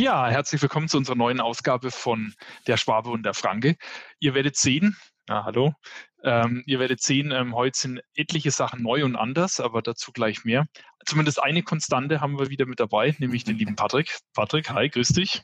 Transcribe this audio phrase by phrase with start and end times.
[0.00, 2.32] Ja, herzlich willkommen zu unserer neuen Ausgabe von
[2.68, 3.76] Der Schwabe und der Franke.
[4.20, 4.96] Ihr werdet sehen,
[5.28, 5.74] ja, hallo,
[6.22, 10.44] ähm, ihr werdet sehen, ähm, heute sind etliche Sachen neu und anders, aber dazu gleich
[10.44, 10.68] mehr.
[11.04, 14.16] Zumindest eine Konstante haben wir wieder mit dabei, nämlich den lieben Patrick.
[14.34, 15.42] Patrick, hi, grüß dich.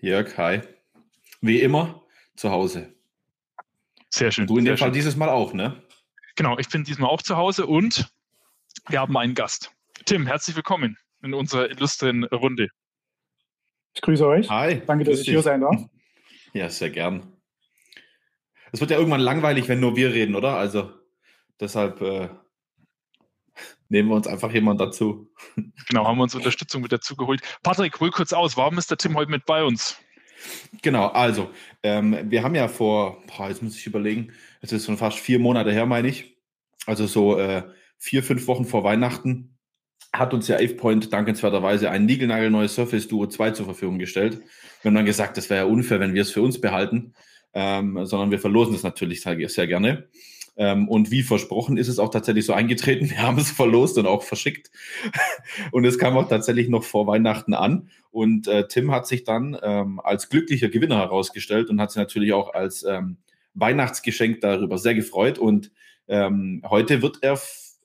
[0.00, 0.62] Jörg, hi.
[1.40, 2.02] Wie immer,
[2.34, 2.92] zu Hause.
[4.10, 4.48] Sehr schön.
[4.48, 5.84] Du in dem Fall dieses Mal auch, ne?
[6.34, 8.10] Genau, ich bin diesmal auch zu Hause und
[8.88, 9.70] wir haben einen Gast.
[10.04, 12.70] Tim, herzlich willkommen in unserer illustren Runde.
[13.94, 14.50] Ich grüße euch.
[14.50, 14.82] Hi.
[14.86, 15.76] Danke, dass ich hier sein darf.
[16.56, 17.32] Ja, sehr gern.
[18.70, 20.56] Es wird ja irgendwann langweilig, wenn nur wir reden, oder?
[20.56, 20.92] Also
[21.58, 22.28] deshalb äh,
[23.88, 25.32] nehmen wir uns einfach jemand dazu.
[25.88, 27.40] Genau, haben wir uns Unterstützung mit dazu geholt.
[27.64, 29.98] Patrick, hol kurz aus, warum ist der Tim heute mit bei uns?
[30.80, 31.50] Genau, also
[31.82, 35.40] ähm, wir haben ja vor, boah, jetzt muss ich überlegen, es ist schon fast vier
[35.40, 36.38] Monate her, meine ich.
[36.86, 37.64] Also so äh,
[37.98, 39.53] vier, fünf Wochen vor Weihnachten
[40.14, 44.40] hat uns ja AvePoint dankenswerterweise ein niegelnagelneues Surface Duo 2 zur Verfügung gestellt.
[44.82, 47.14] Wir haben dann gesagt, das wäre ja unfair, wenn wir es für uns behalten,
[47.52, 50.08] ähm, sondern wir verlosen es natürlich sehr, sehr gerne.
[50.56, 53.10] Ähm, und wie versprochen ist es auch tatsächlich so eingetreten.
[53.10, 54.70] Wir haben es verlost und auch verschickt.
[55.72, 57.90] und es kam auch tatsächlich noch vor Weihnachten an.
[58.10, 62.32] Und äh, Tim hat sich dann ähm, als glücklicher Gewinner herausgestellt und hat sich natürlich
[62.32, 63.16] auch als ähm,
[63.54, 65.38] Weihnachtsgeschenk darüber sehr gefreut.
[65.38, 65.72] Und
[66.06, 67.36] ähm, heute wird er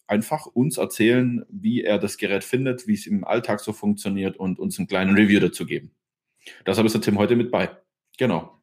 [0.09, 4.59] einfach uns erzählen, wie er das Gerät findet, wie es im Alltag so funktioniert und
[4.59, 5.91] uns einen kleinen Review dazu geben.
[6.65, 7.69] Deshalb ist der Tim heute mit bei.
[8.17, 8.59] Genau.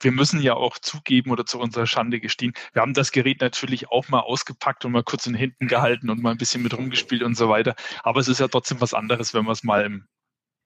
[0.00, 3.90] Wir müssen ja auch zugeben oder zu unserer Schande gestehen, wir haben das Gerät natürlich
[3.90, 7.24] auch mal ausgepackt und mal kurz in hinten gehalten und mal ein bisschen mit rumgespielt
[7.24, 7.74] und so weiter.
[8.04, 10.06] Aber es ist ja trotzdem was anderes, wenn man es mal im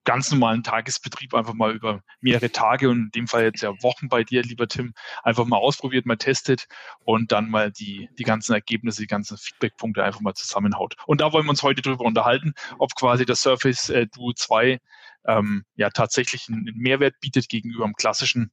[0.05, 4.09] ganz normalen Tagesbetrieb einfach mal über mehrere Tage und in dem Fall jetzt ja Wochen
[4.09, 6.67] bei dir, lieber Tim, einfach mal ausprobiert, mal testet
[7.05, 10.97] und dann mal die, die ganzen Ergebnisse, die ganzen Feedbackpunkte einfach mal zusammenhaut.
[11.07, 14.79] Und da wollen wir uns heute drüber unterhalten, ob quasi das Surface äh, Duo 2
[15.27, 18.51] ähm, ja tatsächlich einen Mehrwert bietet gegenüber einem klassischen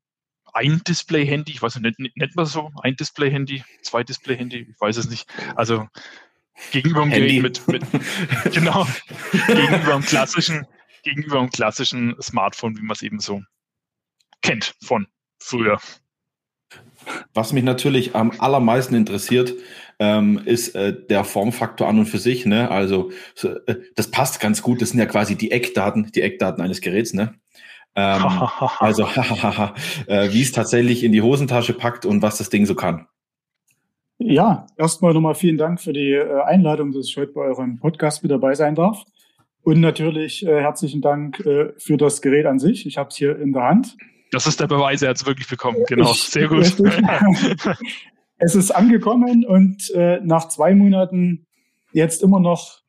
[0.54, 5.08] ein Display-Handy, ich weiß nicht, nennt man so, ein Display-Handy, zwei Display-Handy, ich weiß es
[5.08, 5.28] nicht.
[5.56, 5.88] Also
[6.72, 7.84] gegenüber einem Gerät mit, mit
[8.54, 8.88] genau,
[9.48, 10.66] gegenüber einem klassischen
[11.04, 13.42] gegenüber einem klassischen Smartphone, wie man es eben so
[14.42, 15.08] kennt von
[15.40, 15.80] früher.
[17.34, 19.54] Was mich natürlich am allermeisten interessiert,
[20.00, 22.46] ähm, ist äh, der Formfaktor an und für sich.
[22.46, 22.70] Ne?
[22.70, 24.82] Also so, äh, das passt ganz gut.
[24.82, 27.14] Das sind ja quasi die Eckdaten, die Eckdaten eines Geräts.
[27.14, 27.34] Ne?
[27.96, 28.24] Ähm,
[28.80, 29.04] also
[30.08, 33.08] äh, wie es tatsächlich in die Hosentasche packt und was das Ding so kann.
[34.22, 38.22] Ja, erstmal nochmal vielen Dank für die äh, Einladung, dass ich heute bei eurem Podcast
[38.22, 39.06] mit dabei sein darf.
[39.70, 42.88] Und natürlich äh, herzlichen Dank äh, für das Gerät an sich.
[42.88, 43.96] Ich habe es hier in der Hand.
[44.32, 45.78] Das ist der Beweis, er hat es wirklich bekommen.
[45.88, 46.66] Genau, ich, sehr gut.
[48.40, 51.46] es ist angekommen und äh, nach zwei Monaten
[51.94, 52.80] jetzt immer noch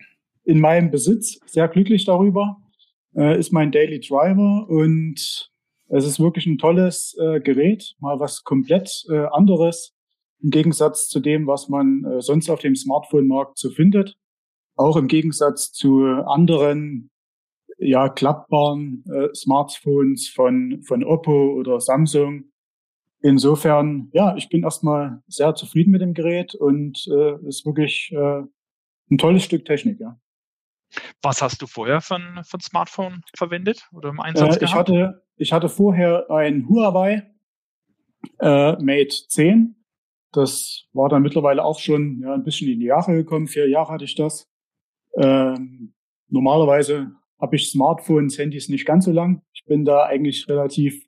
[0.44, 1.38] in meinem Besitz.
[1.44, 2.56] Sehr glücklich darüber.
[3.14, 5.50] Äh, ist mein Daily Driver und
[5.88, 7.94] es ist wirklich ein tolles äh, Gerät.
[7.98, 9.92] Mal was komplett äh, anderes
[10.42, 14.16] im Gegensatz zu dem, was man äh, sonst auf dem Smartphone-Markt so findet
[14.80, 17.10] auch im Gegensatz zu anderen
[17.78, 22.44] ja, klappbaren äh, Smartphones von, von Oppo oder Samsung.
[23.22, 28.42] Insofern, ja, ich bin erstmal sehr zufrieden mit dem Gerät und äh, ist wirklich äh,
[29.10, 30.18] ein tolles Stück Technik, ja.
[31.22, 35.52] Was hast du vorher von, von Smartphone verwendet oder im Einsatz äh, ich Hatte, ich
[35.52, 37.30] hatte vorher ein Huawei
[38.40, 39.76] äh, Mate 10.
[40.32, 43.48] Das war dann mittlerweile auch schon ja, ein bisschen in die Jahre gekommen.
[43.48, 44.49] Vier Jahre hatte ich das.
[45.16, 45.94] Ähm,
[46.28, 49.42] normalerweise habe ich Smartphones, Handys nicht ganz so lang.
[49.52, 51.04] Ich bin da eigentlich relativ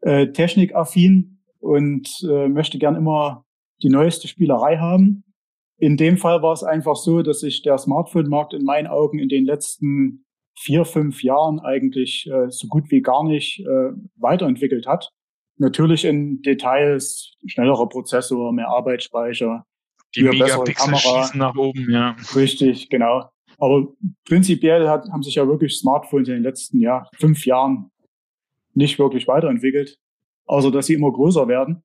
[0.00, 3.44] äh, technikaffin und äh, möchte gern immer
[3.82, 5.24] die neueste Spielerei haben.
[5.78, 9.28] In dem Fall war es einfach so, dass sich der Smartphone-Markt in meinen Augen in
[9.28, 10.24] den letzten
[10.58, 15.10] vier, fünf Jahren eigentlich äh, so gut wie gar nicht äh, weiterentwickelt hat.
[15.58, 19.64] Natürlich in Details, schnellerer Prozessor, mehr Arbeitsspeicher,
[20.14, 22.16] die Megapixel schießen nach oben, ja.
[22.34, 23.28] Richtig, genau.
[23.58, 23.88] Aber
[24.26, 27.90] prinzipiell hat, haben sich ja wirklich Smartphones in den letzten ja, fünf Jahren
[28.74, 29.98] nicht wirklich weiterentwickelt,
[30.44, 31.82] außer dass sie immer größer werden.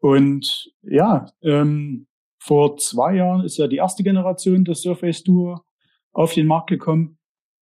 [0.00, 2.06] Und ja, ähm,
[2.38, 5.60] vor zwei Jahren ist ja die erste Generation des Surface Duo
[6.12, 7.18] auf den Markt gekommen.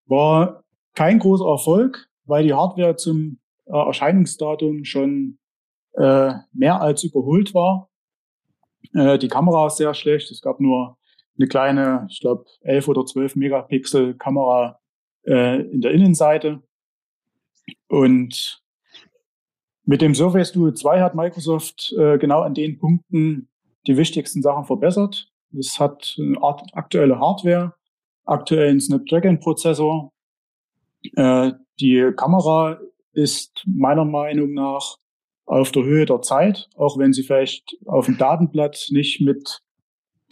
[0.06, 0.64] War
[0.94, 5.38] kein großer Erfolg, weil die Hardware zum äh, Erscheinungsdatum schon
[5.92, 7.88] äh, mehr als überholt war.
[8.94, 10.30] Äh, die Kamera ist sehr schlecht.
[10.30, 10.95] Es gab nur
[11.38, 14.78] eine kleine, ich glaube, 11 oder 12 Megapixel Kamera
[15.26, 16.62] äh, in der Innenseite.
[17.88, 18.62] Und
[19.84, 23.48] mit dem Surface Duo 2 hat Microsoft äh, genau an den Punkten
[23.86, 25.30] die wichtigsten Sachen verbessert.
[25.56, 27.74] Es hat eine Art aktuelle Hardware,
[28.24, 30.12] aktuellen Snapdragon-Prozessor.
[31.14, 32.80] Äh, die Kamera
[33.12, 34.96] ist meiner Meinung nach
[35.46, 39.62] auf der Höhe der Zeit, auch wenn sie vielleicht auf dem Datenblatt nicht mit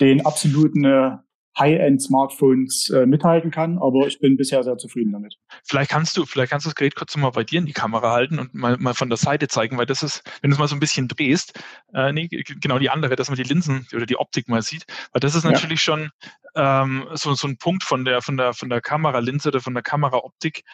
[0.00, 1.17] den absoluten äh,
[1.58, 5.37] High-End-Smartphones äh, mithalten kann, aber ich bin bisher sehr zufrieden damit.
[5.62, 8.11] Vielleicht kannst du, vielleicht kannst du das Gerät kurz mal bei dir in die Kamera
[8.11, 10.67] halten und mal, mal von der Seite zeigen, weil das ist, wenn du es mal
[10.67, 11.58] so ein bisschen drehst,
[11.93, 15.20] äh, nee, genau die andere, dass man die Linsen oder die Optik mal sieht, weil
[15.20, 15.96] das ist natürlich ja.
[15.96, 16.11] schon
[16.56, 19.85] ähm, so, so ein Punkt von der, von der, von der Kameralinse oder von der
[19.85, 20.64] Kameraoptik,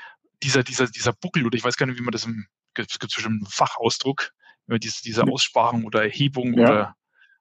[0.43, 3.15] dieser, dieser, dieser Buckel, oder ich weiß gar nicht, wie man das im, es gibt
[3.15, 4.31] bestimmt einen Fachausdruck,
[4.67, 6.65] diese, diese Aussparung oder Erhebung ja.
[6.65, 6.97] oder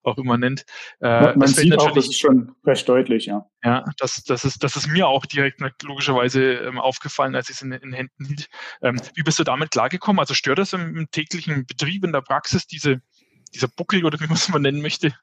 [0.10, 0.66] auch immer nennt.
[1.02, 3.46] Äh, man, sieht auch, das ist schon recht deutlich, ja.
[3.64, 7.62] Ja, das, das, ist, das ist mir auch direkt logischerweise ähm, aufgefallen, als ich es
[7.62, 8.48] in, in Händen hielt.
[8.82, 10.20] Ähm, wie bist du damit klargekommen?
[10.20, 13.02] Also stört das im, im, täglichen Betrieb, in der Praxis, diese,
[13.54, 15.14] dieser Buckel oder wie man es mal nennen möchte?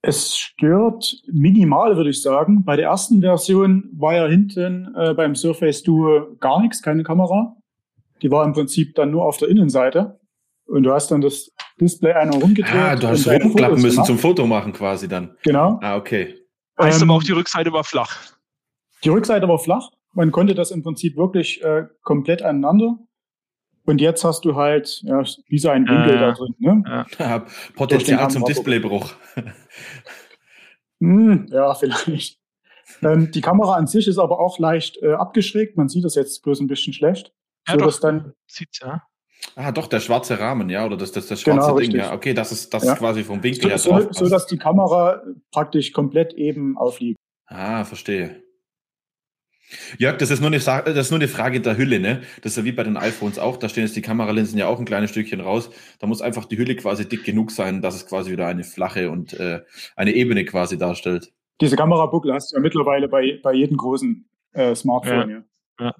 [0.00, 2.64] Es stört minimal, würde ich sagen.
[2.64, 7.56] Bei der ersten Version war ja hinten äh, beim Surface Duo gar nichts, keine Kamera.
[8.22, 10.20] Die war im Prinzip dann nur auf der Innenseite.
[10.66, 12.74] Und du hast dann das Display einmal rumgedreht.
[12.74, 14.06] Ah, du hast rumklappen müssen gemacht.
[14.06, 15.36] zum Foto machen quasi dann.
[15.42, 15.78] Genau.
[15.82, 16.34] Ah, okay.
[16.80, 18.16] Heißt ähm, aber auch, die Rückseite war flach.
[19.04, 19.90] Die Rückseite war flach.
[20.12, 22.98] Man konnte das im Prinzip wirklich äh, komplett aneinander.
[23.84, 26.54] Und jetzt hast du halt ja, wie so ein Winkel äh, da drin.
[26.58, 27.06] Ne?
[27.18, 27.46] Ja.
[27.74, 29.14] Potenzial zum Displaybruch.
[31.00, 32.38] hm, ja, vielleicht.
[33.02, 35.76] Ähm, die Kamera an sich ist aber auch leicht äh, abgeschrägt.
[35.76, 37.32] Man sieht das jetzt bloß ein bisschen schlecht.
[37.66, 39.02] Ja, so, doch, dann sieht's, ja.
[39.54, 42.00] Ah, doch, der schwarze Rahmen, ja, oder das, das, das schwarze genau, Ding, richtig.
[42.00, 42.12] ja.
[42.12, 42.92] Okay, das ist, das ja.
[42.92, 47.18] ist quasi vom Winkel so, her so, so, dass die Kamera praktisch komplett eben aufliegt.
[47.46, 48.42] Ah, verstehe.
[49.98, 52.22] Jörg, das ist, nur eine, das ist nur eine Frage der Hülle, ne?
[52.42, 53.56] Das ist ja wie bei den iPhones auch.
[53.58, 55.70] Da stehen jetzt die Kameralinsen ja auch ein kleines Stückchen raus.
[55.98, 59.10] Da muss einfach die Hülle quasi dick genug sein, dass es quasi wieder eine flache
[59.10, 59.60] und äh,
[59.94, 61.32] eine Ebene quasi darstellt.
[61.60, 65.44] Diese Kamerabuckel hast du ja mittlerweile bei, bei jedem großen äh, Smartphone.
[65.78, 65.86] Ja.
[65.86, 65.94] ja.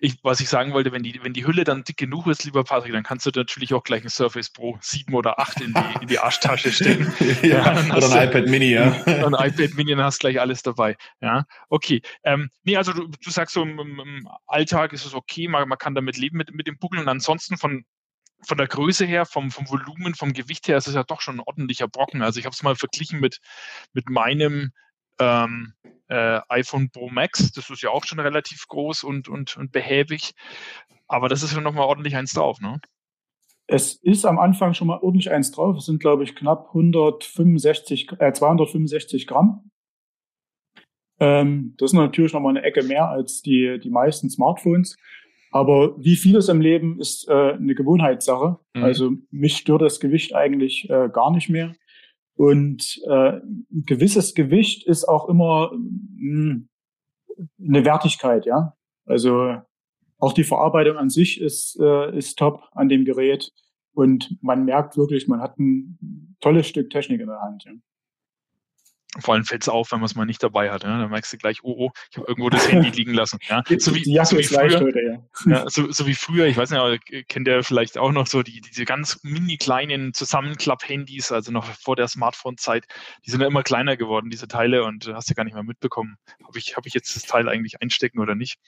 [0.00, 2.64] Ich, was ich sagen wollte, wenn die, wenn die Hülle dann dick genug ist, lieber
[2.64, 6.02] Patrick, dann kannst du natürlich auch gleich ein Surface Pro 7 oder 8 in die,
[6.02, 7.12] in die Arschtasche stecken.
[7.42, 8.92] ja, ja oder ein iPad Mini, ja.
[9.06, 10.96] ein iPad Mini, dann hast du gleich alles dabei.
[11.20, 12.02] Ja, okay.
[12.24, 15.78] Ähm, nee, also du, du sagst so, im, im, Alltag ist es okay, man, man
[15.78, 17.84] kann damit leben mit, mit dem Buckel und ansonsten von,
[18.42, 21.36] von der Größe her, vom, vom Volumen, vom Gewicht her ist es ja doch schon
[21.36, 22.22] ein ordentlicher Brocken.
[22.22, 23.38] Also ich habe es mal verglichen mit,
[23.92, 24.72] mit meinem
[25.18, 25.74] ähm,
[26.12, 27.52] äh, iPhone Pro Max.
[27.52, 30.34] Das ist ja auch schon relativ groß und, und, und behäbig.
[31.08, 32.80] Aber das ist ja nochmal ordentlich eins drauf, ne?
[33.66, 35.76] Es ist am Anfang schon mal ordentlich eins drauf.
[35.78, 39.70] Es sind, glaube ich, knapp 165, äh, 265 Gramm.
[41.18, 44.98] Ähm, das ist natürlich nochmal eine Ecke mehr als die, die meisten Smartphones.
[45.50, 48.58] Aber wie vieles im Leben ist äh, eine Gewohnheitssache.
[48.74, 48.84] Mhm.
[48.84, 51.74] Also mich stört das Gewicht eigentlich äh, gar nicht mehr.
[52.34, 55.78] Und äh, ein gewisses Gewicht ist auch immer mh,
[56.18, 56.68] hm,
[57.60, 58.74] eine Wertigkeit, ja.
[59.04, 59.56] Also
[60.18, 63.52] auch die Verarbeitung an sich ist, äh, ist top an dem Gerät.
[63.94, 67.64] Und man merkt wirklich, man hat ein tolles Stück Technik in der Hand.
[67.64, 67.72] Ja.
[69.20, 70.84] Vor allem fällt es auf, wenn man es mal nicht dabei hat.
[70.84, 70.98] Ja?
[70.98, 73.38] Dann merkst du gleich, oh, oh, ich habe irgendwo das Handy liegen lassen.
[73.46, 73.62] Ja?
[73.78, 75.50] So wie, so wie früher, heute, ja.
[75.50, 76.96] ja so, so, wie früher, ich weiß nicht, aber
[77.28, 81.96] kennt ihr vielleicht auch noch so die, diese ganz mini kleinen Zusammenklapp-Handys, also noch vor
[81.96, 82.86] der Smartphone-Zeit,
[83.26, 86.16] die sind ja immer kleiner geworden, diese Teile, und hast ja gar nicht mehr mitbekommen,
[86.46, 88.58] habe ich, hab ich jetzt das Teil eigentlich einstecken oder nicht.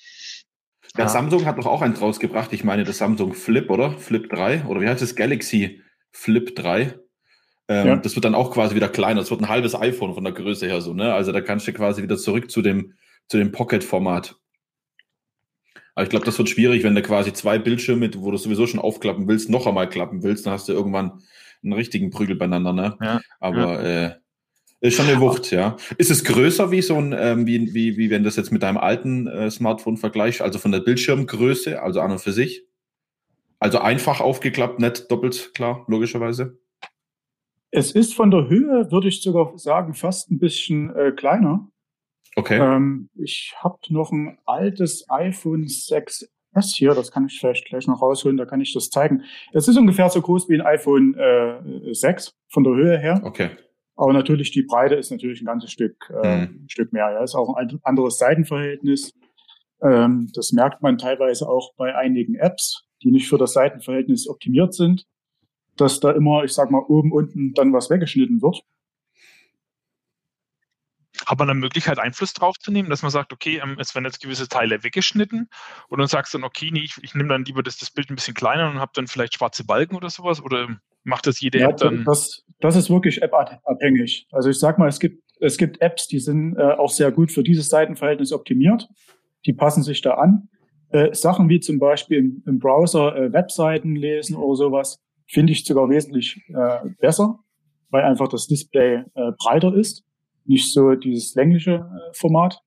[0.96, 2.52] Ja, Samsung hat doch auch eins rausgebracht.
[2.52, 3.98] Ich meine, das Samsung Flip, oder?
[3.98, 4.66] Flip 3?
[4.66, 5.16] Oder wie heißt das?
[5.16, 6.98] Galaxy Flip 3?
[7.68, 7.96] Ähm, ja.
[7.96, 9.20] Das wird dann auch quasi wieder kleiner.
[9.20, 11.14] Das wird ein halbes iPhone von der Größe her so, ne?
[11.14, 12.94] Also da kannst du quasi wieder zurück zu dem,
[13.28, 14.36] zu dem Pocket-Format.
[15.94, 18.80] Aber ich glaube, das wird schwierig, wenn du quasi zwei Bildschirme, wo du sowieso schon
[18.80, 21.22] aufklappen willst, noch einmal klappen willst, dann hast du irgendwann
[21.62, 22.96] einen richtigen Prügel beieinander, ne?
[23.00, 24.06] Ja, Aber ja.
[24.06, 24.14] Äh,
[24.80, 25.76] ist schon eine Wucht, ja.
[25.96, 28.76] Ist es größer wie so ein, ähm, wie, wie, wie wenn das jetzt mit deinem
[28.76, 32.66] alten äh, Smartphone vergleichst, also von der Bildschirmgröße, also an und für sich?
[33.58, 36.58] Also einfach aufgeklappt, nicht doppelt klar, logischerweise.
[37.76, 41.66] Es ist von der Höhe, würde ich sogar sagen, fast ein bisschen äh, kleiner.
[42.36, 42.58] Okay.
[42.60, 46.28] Ähm, ich habe noch ein altes iPhone 6S
[46.76, 49.24] hier, das kann ich vielleicht gleich noch rausholen, da kann ich das zeigen.
[49.52, 53.20] Es ist ungefähr so groß wie ein iPhone äh, 6 von der Höhe her.
[53.24, 53.50] Okay.
[53.96, 56.64] Aber natürlich die Breite ist natürlich ein ganzes Stück, äh, mhm.
[56.64, 57.10] ein Stück mehr.
[57.10, 59.14] Ja, ist auch ein anderes Seitenverhältnis.
[59.82, 64.74] Ähm, das merkt man teilweise auch bei einigen Apps, die nicht für das Seitenverhältnis optimiert
[64.74, 65.06] sind
[65.76, 68.62] dass da immer, ich sag mal, oben, unten dann was weggeschnitten wird.
[71.26, 74.04] Hat man eine Möglichkeit, Einfluss drauf zu nehmen, dass man sagt, okay, ähm, es werden
[74.04, 75.48] jetzt gewisse Teile weggeschnitten
[75.88, 78.10] und dann sagst du dann, okay, nee, ich, ich nehme dann lieber das, das Bild
[78.10, 80.68] ein bisschen kleiner und habe dann vielleicht schwarze Balken oder sowas oder
[81.04, 82.04] macht das jede ja, App dann?
[82.04, 84.26] Das, das ist wirklich App-abhängig.
[84.32, 87.30] Also ich sag mal, es gibt, es gibt Apps, die sind äh, auch sehr gut
[87.30, 88.88] für dieses Seitenverhältnis optimiert.
[89.46, 90.48] Die passen sich da an.
[90.90, 95.64] Äh, Sachen wie zum Beispiel im, im Browser äh, Webseiten lesen oder sowas, finde ich
[95.64, 97.38] sogar wesentlich äh, besser,
[97.90, 100.04] weil einfach das Display äh, breiter ist,
[100.44, 102.60] nicht so dieses längliche äh, Format.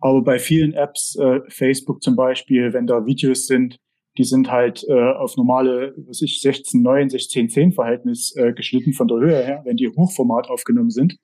[0.00, 3.78] Aber bei vielen Apps, äh, Facebook zum Beispiel, wenn da Videos sind,
[4.16, 9.18] die sind halt äh, auf normale, was ich, 16:9, 16:10 Verhältnis äh, geschnitten von der
[9.18, 11.16] Höhe her, wenn die Hochformat aufgenommen sind.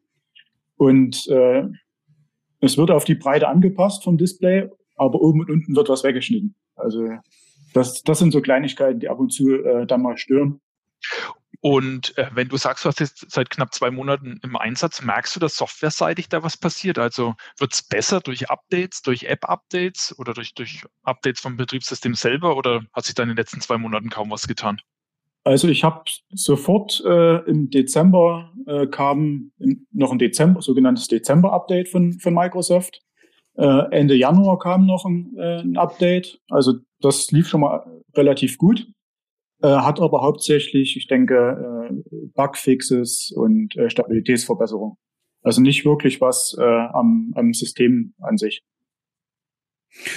[0.77, 1.65] Und äh,
[2.61, 6.55] es wird auf die Breite angepasst vom Display, aber oben und unten wird was weggeschnitten.
[6.75, 7.09] Also
[7.75, 10.61] das, das sind so Kleinigkeiten, die ab und zu äh, dann mal stören.
[11.61, 15.35] Und äh, wenn du sagst, du hast jetzt seit knapp zwei Monaten im Einsatz, merkst
[15.35, 16.99] du, dass softwareseitig da was passiert?
[16.99, 22.57] Also wird es besser durch Updates, durch App-Updates oder durch, durch Updates vom Betriebssystem selber
[22.57, 24.81] oder hat sich da in den letzten zwei Monaten kaum was getan?
[25.45, 29.53] Also ich habe sofort äh, im Dezember äh, kam
[29.93, 33.01] noch ein Dezember, sogenanntes Dezember-Update von, von Microsoft.
[33.55, 36.41] Äh, Ende Januar kam noch ein, äh, ein Update.
[36.51, 38.89] Also das lief schon mal relativ gut.
[39.63, 44.99] Äh, hat aber hauptsächlich, ich denke, äh, Bugfixes und äh, Stabilitätsverbesserung.
[45.43, 48.63] Also nicht wirklich was äh, am, am System an sich.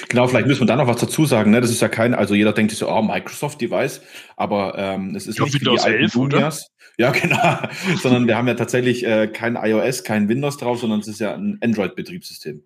[0.10, 1.52] Genau, vielleicht müssen wir da noch was dazu sagen.
[1.52, 1.62] Ne?
[1.62, 4.02] Das ist ja kein, also jeder denkt sich so, oh, Microsoft-Device,
[4.36, 6.72] aber ähm, es ist ja, nicht Windows wie die 11, Juniors.
[6.98, 7.60] Ja, genau.
[7.98, 11.34] sondern wir haben ja tatsächlich äh, kein iOS, kein Windows drauf, sondern es ist ja
[11.34, 12.64] ein Android-Betriebssystem.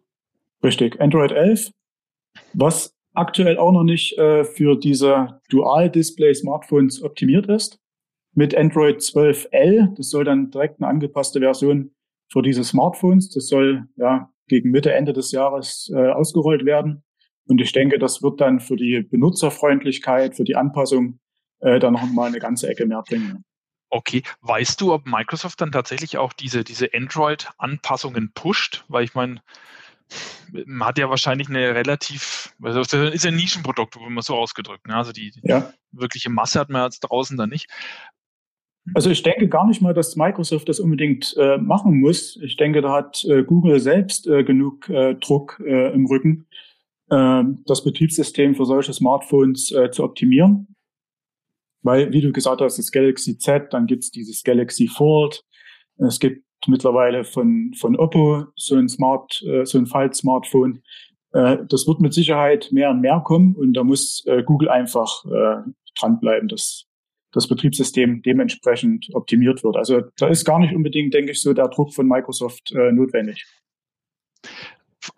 [0.63, 1.69] Richtig, Android 11,
[2.53, 7.79] was aktuell auch noch nicht äh, für diese Dual-Display-Smartphones optimiert ist.
[8.35, 11.91] Mit Android 12L, das soll dann direkt eine angepasste Version
[12.31, 17.03] für diese Smartphones, das soll ja gegen Mitte, Ende des Jahres äh, ausgerollt werden.
[17.47, 21.19] Und ich denke, das wird dann für die Benutzerfreundlichkeit, für die Anpassung
[21.59, 23.43] äh, dann noch mal eine ganze Ecke mehr bringen.
[23.89, 28.85] Okay, weißt du, ob Microsoft dann tatsächlich auch diese, diese Android-Anpassungen pusht?
[28.87, 29.41] Weil ich meine,
[30.65, 34.35] man hat ja wahrscheinlich eine relativ, also das ist ja ein Nischenprodukt, wo man so
[34.35, 34.87] ausgedrückt.
[34.87, 34.95] Ne?
[34.95, 35.73] Also die, ja.
[35.91, 37.69] wirkliche Masse hat man jetzt draußen da nicht.
[38.93, 42.37] Also ich denke gar nicht mal, dass Microsoft das unbedingt äh, machen muss.
[42.41, 46.47] Ich denke, da hat äh, Google selbst äh, genug äh, Druck äh, im Rücken,
[47.09, 50.75] äh, das Betriebssystem für solche Smartphones äh, zu optimieren.
[51.81, 55.43] Weil, wie du gesagt hast, das Galaxy Z, dann gibt's dieses Galaxy Fold,
[55.97, 60.81] es gibt mittlerweile von, von Oppo so ein Smart, äh, so ein Fall-Smartphone.
[61.33, 65.23] Äh, das wird mit Sicherheit mehr und mehr kommen und da muss äh, Google einfach
[65.99, 66.85] dranbleiben, dass
[67.31, 69.75] das Betriebssystem dementsprechend optimiert wird.
[69.75, 73.45] Also da ist gar nicht unbedingt, denke ich, so der Druck von Microsoft notwendig.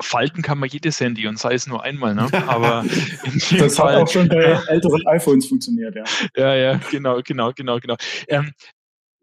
[0.02, 2.28] Falten kann man jedes Handy und sei es nur einmal, ne?
[2.48, 2.84] Aber
[3.58, 4.36] das Fall, hat auch schon bei
[4.68, 6.04] älteren iPhones funktioniert, ja.
[6.36, 7.96] Ja, ja, genau, genau, genau, genau.
[8.28, 8.52] Ähm,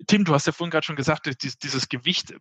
[0.06, 2.34] Tim, du hast ja vorhin gerade schon gesagt, dieses Gewicht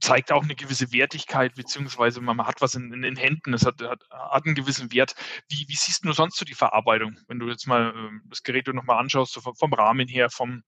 [0.00, 4.02] zeigt auch eine gewisse Wertigkeit, beziehungsweise man hat was in, den Händen, es hat, hat,
[4.10, 5.14] hat, einen gewissen Wert.
[5.48, 8.66] Wie, wie, siehst du sonst so die Verarbeitung, wenn du jetzt mal äh, das Gerät
[8.68, 10.62] nochmal anschaust, so vom, vom, Rahmen her, vom,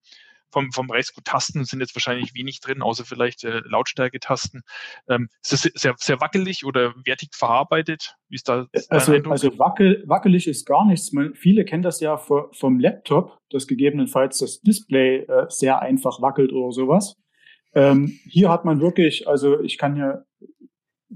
[0.51, 1.15] vom, vom Rest.
[1.15, 4.63] Gut, Tasten sind jetzt wahrscheinlich wenig drin, außer vielleicht äh, Lautstärke-Tasten.
[5.09, 8.15] Ähm, ist das sehr, sehr wackelig oder wertig verarbeitet?
[8.29, 11.13] Wie ist da also, also wackel, wackelig ist gar nichts.
[11.13, 16.53] Man, viele kennen das ja vom Laptop, dass gegebenenfalls das Display äh, sehr einfach wackelt
[16.53, 17.17] oder sowas.
[17.75, 20.25] Ähm, hier hat man wirklich, also ich kann hier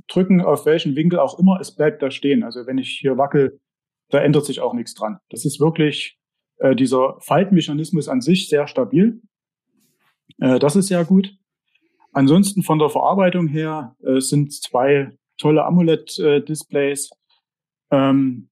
[0.09, 2.45] drücken, auf welchen Winkel auch immer, es bleibt da stehen.
[2.45, 3.61] Also wenn ich hier wackel,
[4.11, 5.19] da ändert sich auch nichts dran.
[5.31, 6.20] Das ist wirklich
[6.61, 9.21] äh, dieser Faltmechanismus an sich sehr stabil.
[10.39, 11.37] Äh, das ist sehr gut.
[12.13, 17.11] Ansonsten von der Verarbeitung her äh, sind zwei tolle AMOLED-Displays.
[17.91, 18.49] Ähm,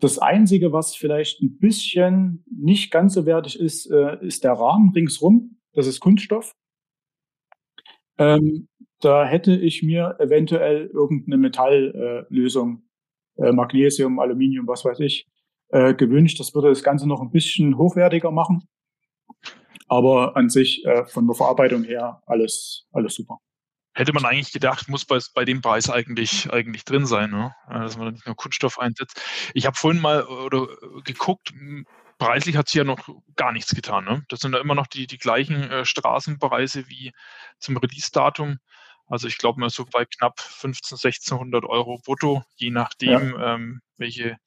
[0.00, 4.92] das Einzige, was vielleicht ein bisschen nicht ganz so wertig ist, äh, ist der Rahmen
[4.92, 5.58] ringsrum.
[5.74, 6.54] Das ist Kunststoff.
[8.18, 8.68] Ähm,
[9.00, 12.82] da hätte ich mir eventuell irgendeine Metalllösung,
[13.36, 15.26] äh, Magnesium, Aluminium, was weiß ich,
[15.72, 16.38] äh, gewünscht.
[16.38, 18.68] Das würde das Ganze noch ein bisschen hochwertiger machen.
[19.88, 23.38] Aber an sich äh, von der Verarbeitung her alles, alles super.
[23.94, 27.54] Hätte man eigentlich gedacht, muss bei, bei dem Preis eigentlich, eigentlich drin sein, ne?
[27.68, 29.20] dass man nicht nur Kunststoff einsetzt.
[29.52, 30.66] Ich habe vorhin mal oder
[31.04, 31.52] geguckt,
[32.16, 34.04] preislich hat sich ja noch gar nichts getan.
[34.04, 34.24] Ne?
[34.28, 37.12] Das sind ja immer noch die, die gleichen äh, Straßenpreise wie
[37.58, 38.58] zum Release-Datum.
[39.08, 43.54] Also ich glaube mal so bei knapp 15, 1600 Euro brutto, je nachdem, ja.
[43.54, 44.38] ähm, welche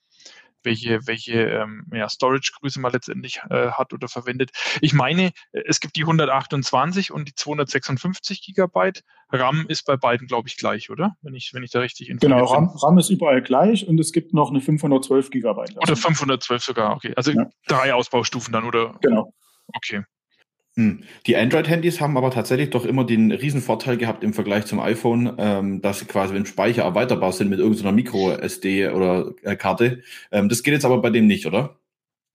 [0.66, 4.52] welche, welche ähm, ja, Storage-Größe man letztendlich äh, hat oder verwendet.
[4.82, 9.04] Ich meine, es gibt die 128 und die 256 Gigabyte.
[9.32, 11.16] RAM ist bei beiden, glaube ich, gleich, oder?
[11.22, 12.52] Wenn ich, wenn ich da richtig informiert genau.
[12.52, 15.78] Genau, RAM, RAM ist überall gleich und es gibt noch eine 512 Gigabyte.
[15.78, 17.14] Oder 512 sogar, okay.
[17.16, 17.50] Also ja.
[17.68, 18.96] drei Ausbaustufen dann, oder?
[19.02, 19.34] Genau.
[19.74, 20.04] Okay.
[20.78, 21.04] Hm.
[21.26, 25.34] Die Android-Handys haben aber tatsächlich doch immer den riesen Vorteil gehabt im Vergleich zum iPhone,
[25.38, 30.02] ähm, dass sie quasi im Speicher erweiterbar sind mit irgendeiner Micro-SD oder äh, Karte.
[30.32, 31.80] Ähm, das geht jetzt aber bei dem nicht, oder?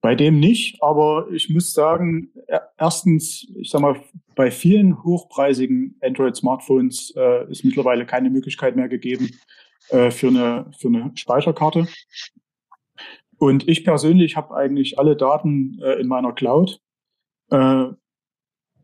[0.02, 2.30] Bei dem nicht, aber ich muss sagen,
[2.78, 4.00] erstens, ich sag mal,
[4.34, 9.30] bei vielen hochpreisigen Android-Smartphones äh, ist mittlerweile keine Möglichkeit mehr gegeben
[9.90, 11.86] äh, für, eine, für eine Speicherkarte.
[13.36, 16.80] Und ich persönlich habe eigentlich alle Daten äh, in meiner Cloud.
[17.50, 17.88] Äh,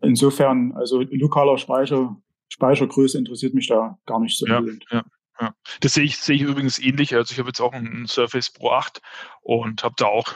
[0.03, 2.17] insofern, also lokaler Speicher,
[2.49, 5.05] Speichergröße interessiert mich da gar nicht so ja, ja,
[5.41, 5.55] ja.
[5.81, 7.15] Das sehe ich, sehe ich übrigens ähnlich.
[7.15, 9.01] Also ich habe jetzt auch einen Surface Pro 8
[9.43, 10.35] und habe da auch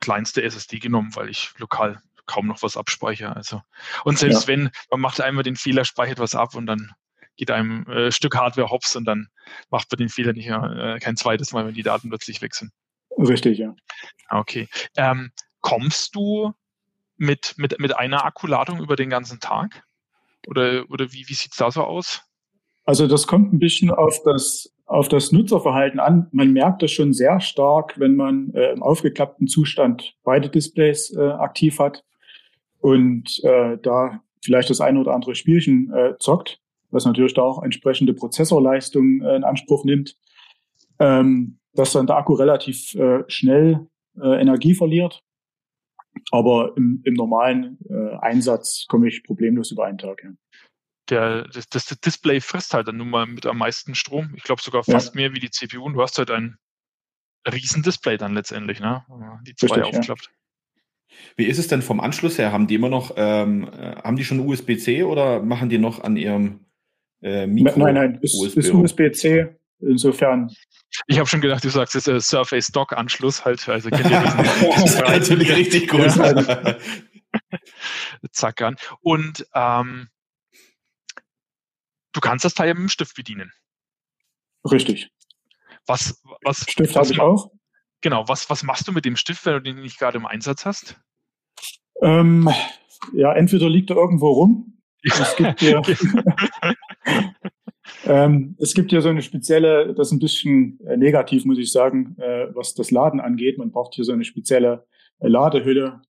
[0.00, 3.36] kleinste SSD genommen, weil ich lokal kaum noch was abspeichere.
[3.36, 3.62] Also
[4.04, 4.48] und selbst ja.
[4.48, 6.92] wenn man macht einmal den Fehler, speichert was ab und dann
[7.36, 9.28] geht einem äh, Stück Hardware hops und dann
[9.70, 12.70] macht man den Fehler nicht mehr, äh, kein zweites Mal, wenn die Daten plötzlich wechseln.
[13.16, 13.74] Richtig, ja.
[14.30, 14.68] Okay.
[14.96, 15.30] Ähm,
[15.60, 16.52] kommst du
[17.16, 19.84] mit, mit, mit einer Akkuladung über den ganzen Tag?
[20.46, 22.22] Oder, oder wie, wie sieht es da so aus?
[22.84, 26.28] Also das kommt ein bisschen auf das, auf das Nutzerverhalten an.
[26.32, 31.20] Man merkt das schon sehr stark, wenn man äh, im aufgeklappten Zustand beide Displays äh,
[31.20, 32.04] aktiv hat
[32.80, 37.62] und äh, da vielleicht das eine oder andere Spielchen äh, zockt, was natürlich da auch
[37.62, 40.16] entsprechende Prozessorleistung äh, in Anspruch nimmt,
[40.98, 43.86] ähm, dass dann der Akku relativ äh, schnell
[44.20, 45.22] äh, Energie verliert
[46.34, 50.24] aber im, im normalen äh, Einsatz komme ich problemlos über einen Tag.
[50.24, 50.30] Ja.
[51.08, 54.32] Der, das, das Display frisst halt dann nun mal mit am meisten Strom.
[54.36, 55.20] Ich glaube sogar fast ja.
[55.20, 55.84] mehr wie die CPU.
[55.84, 56.56] Und du hast halt ein
[57.46, 59.04] riesen Display dann letztendlich, ne?
[59.46, 60.24] Die zwei Richtig, aufklappt.
[60.24, 61.14] Ja.
[61.36, 62.50] Wie ist es denn vom Anschluss her?
[62.50, 66.16] Haben die immer noch, ähm, äh, haben die schon USB-C oder machen die noch an
[66.16, 66.64] ihrem
[67.22, 67.78] äh, Mikro?
[67.78, 69.54] Nein, nein, ist USB-C.
[69.80, 70.50] Insofern
[71.06, 74.20] ich habe schon gedacht, du sagst jetzt äh, Surface Dock Anschluss halt, also kennt ihr
[74.20, 74.42] diesen,
[74.84, 76.10] diesen natürlich richtig gut.
[78.32, 78.76] Zack an.
[79.00, 80.08] Und ähm,
[82.12, 83.52] du kannst das Teil ja mit dem Stift bedienen.
[84.70, 85.10] Richtig.
[85.86, 87.50] Was, was Stift habe ich auch.
[88.00, 90.64] Genau, was, was machst du mit dem Stift, wenn du den nicht gerade im Einsatz
[90.64, 91.00] hast?
[92.02, 92.48] Ähm,
[93.12, 94.70] ja, entweder liegt er irgendwo rum.
[95.06, 95.82] Es gibt ja,
[98.06, 101.72] Ähm, es gibt ja so eine spezielle, das ist ein bisschen äh, negativ, muss ich
[101.72, 103.58] sagen, äh, was das Laden angeht.
[103.58, 104.86] Man braucht hier so eine spezielle
[105.20, 106.02] äh, Ladehülle,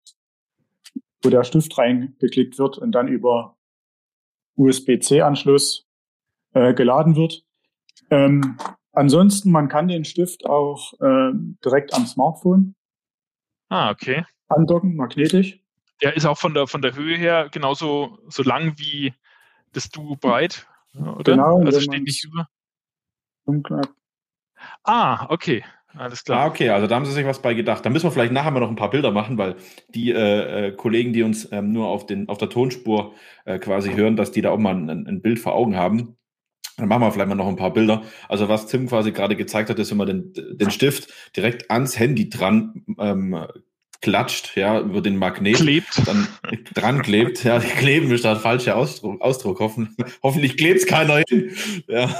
[1.22, 3.57] wo der Stift reingeklickt wird und dann über
[4.57, 5.87] USB-C-Anschluss
[6.55, 7.44] äh, geladen wird.
[8.11, 8.57] Ähm,
[8.92, 11.33] ansonsten, man kann den Stift auch äh,
[11.64, 12.74] direkt am Smartphone
[13.68, 14.24] ah, okay.
[14.48, 15.61] andocken, magnetisch.
[16.02, 19.14] Der ist auch von der, von der Höhe her genauso so lang wie
[19.72, 20.66] das Du breit.
[20.98, 21.33] Oder?
[21.33, 21.64] Genau.
[21.64, 22.48] Also steht nicht über.
[24.85, 25.64] Ah, okay.
[25.94, 26.40] Alles klar.
[26.40, 27.85] Ah, okay, also da haben sie sich was bei gedacht.
[27.85, 29.57] Da müssen wir vielleicht nachher mal noch ein paar Bilder machen, weil
[29.94, 33.92] die äh, äh, Kollegen, die uns ähm, nur auf, den, auf der Tonspur äh, quasi
[33.92, 36.16] hören, dass die da auch mal ein, ein, Bild vor Augen haben.
[36.78, 38.02] Dann machen wir vielleicht mal noch ein paar Bilder.
[38.28, 41.98] Also was Tim quasi gerade gezeigt hat, ist, wenn man den, den Stift direkt ans
[41.98, 43.46] Handy dran ähm,
[44.02, 45.56] klatscht, ja, über den Magnet.
[45.56, 46.06] Klebt.
[46.06, 46.28] Dann
[46.74, 47.44] dran klebt.
[47.44, 49.20] Ja, kleben ist der falsche Ausdruck.
[49.22, 49.60] Ausdruck.
[49.60, 51.56] Hoffen, hoffentlich klebt es keiner hin.
[51.88, 52.14] Ja,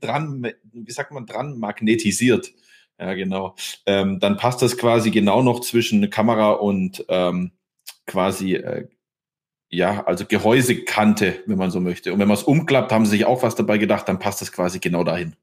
[0.00, 2.52] dran, wie sagt man, dran magnetisiert.
[2.98, 3.54] Ja, genau.
[3.86, 7.52] Ähm, dann passt das quasi genau noch zwischen Kamera und ähm,
[8.06, 8.88] quasi, äh,
[9.70, 12.12] ja, also Gehäusekante, wenn man so möchte.
[12.12, 14.50] Und wenn man es umklappt, haben sie sich auch was dabei gedacht, dann passt das
[14.50, 15.36] quasi genau dahin.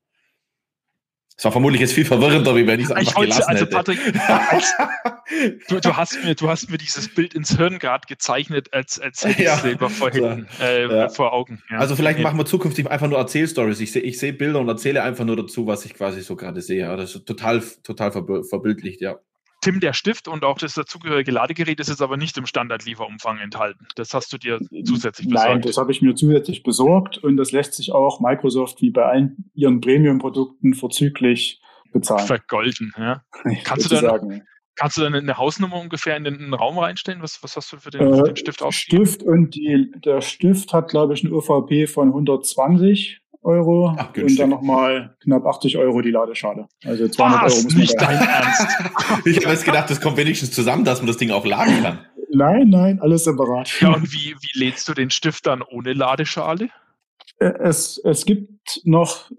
[1.38, 3.76] Es war vermutlich jetzt viel verwirrender, wie wenn ich es einfach ich gelassen also, hätte.
[3.76, 4.00] Patrick,
[5.68, 9.26] du, du, hast mir, du hast mir dieses Bild ins Hirn gerade gezeichnet, als, als
[9.26, 11.10] hätte ich es selber vor, hinten, äh, ja.
[11.10, 11.62] vor Augen.
[11.70, 11.80] Ja.
[11.80, 13.82] Also vielleicht machen wir zukünftig einfach nur Erzählstories.
[13.82, 16.62] Ich sehe ich seh Bilder und erzähle einfach nur dazu, was ich quasi so gerade
[16.62, 16.88] sehe.
[16.96, 19.20] Das ist total, total verbildlicht, ja.
[19.66, 23.88] Tim, der Stift und auch das dazugehörige Ladegerät ist jetzt aber nicht im Standardlieferumfang enthalten.
[23.96, 25.50] Das hast du dir zusätzlich besorgt.
[25.50, 29.06] Nein, das habe ich mir zusätzlich besorgt und das lässt sich auch Microsoft wie bei
[29.06, 32.28] allen ihren Premium-Produkten verzüglich bezahlen.
[32.28, 33.24] Vergolden, ja.
[33.64, 34.44] Kannst du, dann,
[34.76, 37.24] kannst du dann eine Hausnummer ungefähr in den Raum reinstellen?
[37.24, 38.76] Was, was hast du für den, äh, den Stift aus?
[38.76, 44.40] Stift und die, der Stift hat, glaube ich, eine UVP von 120 Euro Ach, und
[44.40, 46.68] dann nochmal knapp 80 Euro die Ladeschale.
[46.84, 47.54] Also 200 Was?
[47.54, 48.68] Euro muss man nicht dein Ernst.
[49.26, 52.00] ich habe jetzt gedacht, das kommt wenigstens zusammen, dass man das Ding auch laden kann.
[52.32, 53.72] Nein, nein, alles separat.
[53.80, 56.70] Ja, und wie, wie lädst du den Stift dann ohne Ladeschale?
[57.38, 59.32] Es, es gibt noch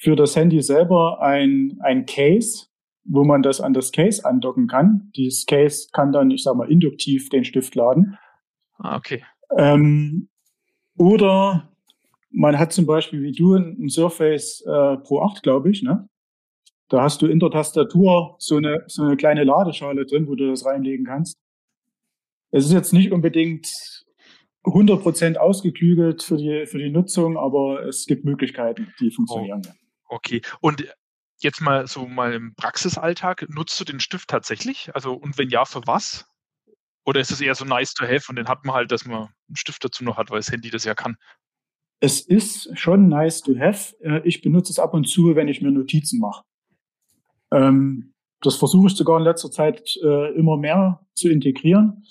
[0.00, 2.66] für das Handy selber ein, ein Case,
[3.04, 5.10] wo man das an das Case andocken kann.
[5.16, 8.18] Dieses Case kann dann, ich sag mal, induktiv den Stift laden.
[8.78, 9.24] Ah, okay.
[9.56, 10.28] Ähm,
[10.96, 11.73] oder
[12.34, 16.08] man hat zum Beispiel wie du ein Surface äh, Pro 8, glaube ich, ne?
[16.88, 20.50] Da hast du in der Tastatur so eine, so eine kleine Ladeschale drin, wo du
[20.50, 21.38] das reinlegen kannst.
[22.50, 23.66] Es ist jetzt nicht unbedingt
[24.64, 29.62] 100% ausgeklügelt für die, für die Nutzung, aber es gibt Möglichkeiten, die funktionieren.
[30.08, 30.42] Oh, okay.
[30.60, 30.86] Und
[31.38, 34.94] jetzt mal so mal im Praxisalltag, nutzt du den Stift tatsächlich?
[34.94, 36.26] Also und wenn ja, für was?
[37.06, 39.28] Oder ist es eher so nice to have und den hat man halt, dass man
[39.48, 41.16] einen Stift dazu noch hat, weil das Handy das ja kann?
[42.00, 43.94] Es ist schon nice to have.
[44.00, 46.44] Äh, ich benutze es ab und zu, wenn ich mir Notizen mache.
[47.52, 52.04] Ähm, das versuche ich sogar in letzter Zeit äh, immer mehr zu integrieren.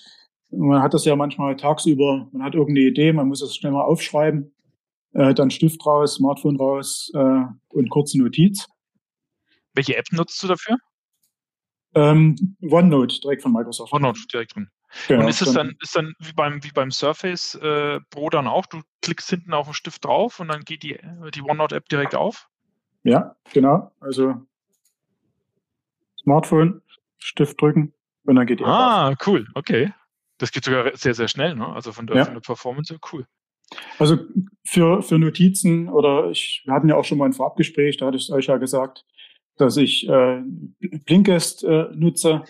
[0.50, 3.82] Man hat das ja manchmal tagsüber, man hat irgendeine Idee, man muss es schnell mal
[3.82, 4.52] aufschreiben,
[5.12, 8.66] äh, dann Stift raus, Smartphone raus und kurze Notiz.
[9.74, 10.76] Welche App nutzt du dafür?
[11.94, 13.92] Ähm, OneNote, direkt von Microsoft.
[13.92, 14.68] OneNote, direkt drin.
[15.08, 18.46] Genau, und ist es dann, ist dann wie beim, wie beim Surface äh, Pro dann
[18.46, 20.98] auch, du klickst hinten auf den Stift drauf und dann geht die,
[21.34, 22.48] die OneNote-App direkt auf?
[23.02, 23.92] Ja, genau.
[24.00, 24.34] Also
[26.22, 26.80] Smartphone,
[27.18, 27.92] Stift drücken
[28.24, 29.16] und dann geht die App Ah, auf.
[29.26, 29.92] cool, okay.
[30.38, 31.68] Das geht sogar sehr, sehr schnell, ne?
[31.68, 32.24] Also von der, ja.
[32.24, 33.26] von der Performance, cool.
[33.98, 34.18] Also
[34.66, 38.16] für, für Notizen oder ich, wir hatten ja auch schon mal ein Vorabgespräch, da hatte
[38.16, 39.04] ich euch ja gesagt,
[39.56, 40.42] dass ich äh,
[41.06, 42.42] Blinkist äh, nutze,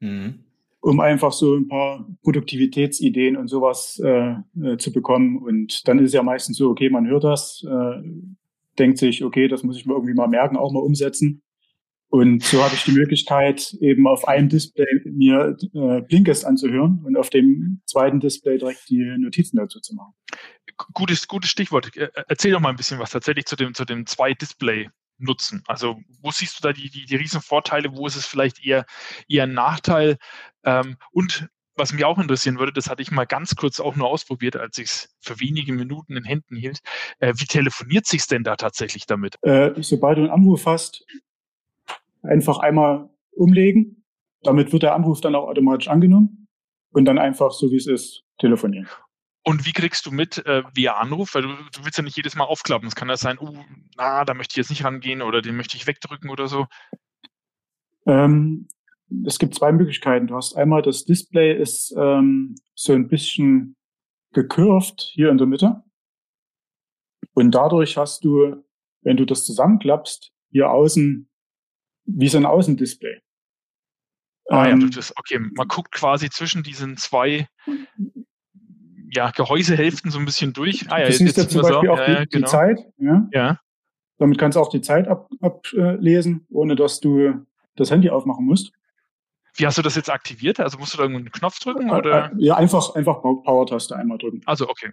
[0.00, 0.44] mhm.
[0.80, 5.38] Um einfach so ein paar Produktivitätsideen und sowas äh, äh, zu bekommen.
[5.38, 8.02] Und dann ist es ja meistens so, okay, man hört das, äh,
[8.78, 11.42] denkt sich, okay, das muss ich mir irgendwie mal merken, auch mal umsetzen.
[12.10, 17.18] Und so habe ich die Möglichkeit, eben auf einem Display mir äh, Blinkist anzuhören und
[17.18, 20.14] auf dem zweiten Display direkt die Notizen dazu zu machen.
[20.94, 21.94] Gutes, gutes Stichwort.
[21.96, 24.88] Äh, erzähl doch mal ein bisschen was tatsächlich zu dem, zu dem Zwei-Display
[25.18, 25.62] nutzen?
[25.66, 28.86] Also wo siehst du da die, die, die riesen Vorteile, wo ist es vielleicht eher,
[29.28, 30.16] eher ein Nachteil?
[30.68, 34.08] Ähm, und was mich auch interessieren würde, das hatte ich mal ganz kurz auch nur
[34.08, 36.80] ausprobiert, als ich es für wenige Minuten in Händen hielt.
[37.20, 39.36] Äh, wie telefoniert sich denn da tatsächlich damit?
[39.42, 41.06] Äh, sobald du einen Anruf hast,
[42.22, 44.04] einfach einmal umlegen.
[44.42, 46.48] Damit wird der Anruf dann auch automatisch angenommen
[46.90, 48.88] und dann einfach, so wie es ist, telefonieren.
[49.44, 51.34] Und wie kriegst du mit, äh, er Anruf?
[51.34, 52.86] Weil du, du, willst ja nicht jedes Mal aufklappen.
[52.86, 53.64] Es kann ja sein, uh,
[53.96, 56.66] na, da möchte ich jetzt nicht rangehen oder den möchte ich wegdrücken oder so.
[58.06, 58.68] Ähm,
[59.26, 60.26] es gibt zwei Möglichkeiten.
[60.26, 63.76] Du hast einmal das Display ist ähm, so ein bisschen
[64.32, 65.82] gekurvt hier in der Mitte.
[67.34, 68.64] Und dadurch hast du,
[69.02, 71.28] wenn du das zusammenklappst, hier außen
[72.04, 73.20] wie so ein Außendisplay.
[74.48, 75.38] Ah ähm, ja, das, okay.
[75.38, 77.48] Man guckt quasi zwischen diesen zwei
[79.10, 80.90] ja, Gehäusehälften so ein bisschen durch.
[80.90, 82.46] Ah, ja, du siehst ja zum Beispiel auch ja, die, genau.
[82.46, 82.78] die, Zeit.
[82.98, 83.28] Ja?
[83.32, 83.60] ja.
[84.18, 85.06] Damit kannst du auch die Zeit
[85.40, 88.72] ablesen, ab, ohne dass du das Handy aufmachen musst.
[89.58, 90.60] Wie hast du das jetzt aktiviert?
[90.60, 91.90] Also musst du da einen Knopf drücken?
[91.90, 92.30] Oder?
[92.36, 94.40] Ja, einfach, einfach Power-Taste einmal drücken.
[94.46, 94.92] Also, okay.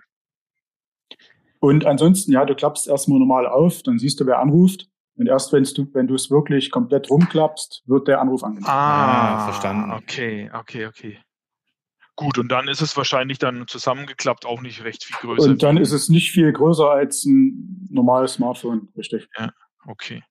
[1.60, 4.90] Und ansonsten, ja, du klappst erstmal normal auf, dann siehst du, wer anruft.
[5.18, 8.70] Und erst wenn du, wenn du es wirklich komplett rumklappst, wird der Anruf angenommen.
[8.70, 9.92] Ah, ah, verstanden.
[9.92, 11.20] Okay, okay, okay.
[12.16, 15.50] Gut, und dann ist es wahrscheinlich dann zusammengeklappt auch nicht recht viel größer.
[15.50, 19.28] Und dann ist es nicht viel größer als ein normales Smartphone, richtig.
[19.38, 19.52] Ja,
[19.86, 20.24] okay.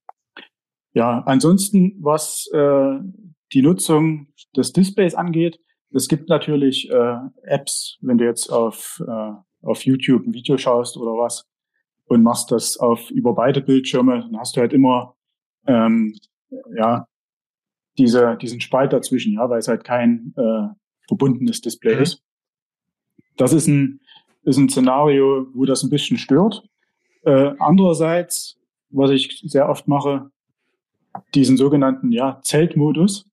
[0.92, 2.98] Ja, ansonsten, was äh,
[3.54, 9.32] die Nutzung des Displays angeht, es gibt natürlich äh, Apps, wenn du jetzt auf, äh,
[9.62, 11.46] auf YouTube ein Video schaust oder was
[12.06, 15.14] und machst das auf über beide Bildschirme, dann hast du halt immer
[15.66, 16.14] ähm,
[16.76, 17.06] ja
[17.96, 20.66] diese, diesen Spalt dazwischen, ja, weil es halt kein äh,
[21.06, 22.02] verbundenes Display mhm.
[22.02, 22.22] ist.
[23.36, 24.00] Das ist ein,
[24.42, 26.62] ist ein Szenario, wo das ein bisschen stört.
[27.22, 28.58] Äh, andererseits,
[28.90, 30.30] was ich sehr oft mache,
[31.34, 33.30] diesen sogenannten ja, Zeltmodus.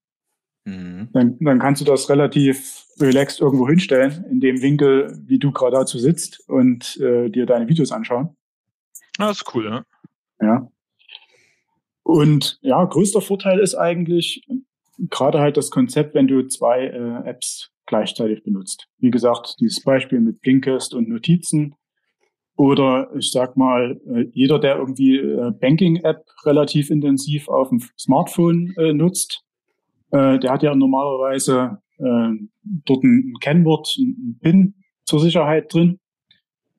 [0.64, 1.08] Mhm.
[1.12, 5.76] Dann, dann kannst du das relativ relaxed irgendwo hinstellen, in dem Winkel, wie du gerade
[5.76, 8.36] dazu sitzt und äh, dir deine Videos anschauen.
[9.18, 9.84] Ah, das ist cool, ja.
[10.40, 10.68] Ja.
[12.02, 14.46] Und ja, größter Vorteil ist eigentlich,
[15.10, 18.88] gerade halt das Konzept, wenn du zwei äh, Apps gleichzeitig benutzt.
[18.98, 21.74] Wie gesagt, dieses Beispiel mit Blinkist und Notizen.
[22.56, 28.74] Oder ich sag mal, äh, jeder, der irgendwie äh, Banking-App relativ intensiv auf dem Smartphone
[28.76, 29.42] äh, nutzt,
[30.12, 32.30] äh, der hat ja normalerweise äh,
[32.84, 35.98] dort ein Kennwort, ein PIN zur Sicherheit drin.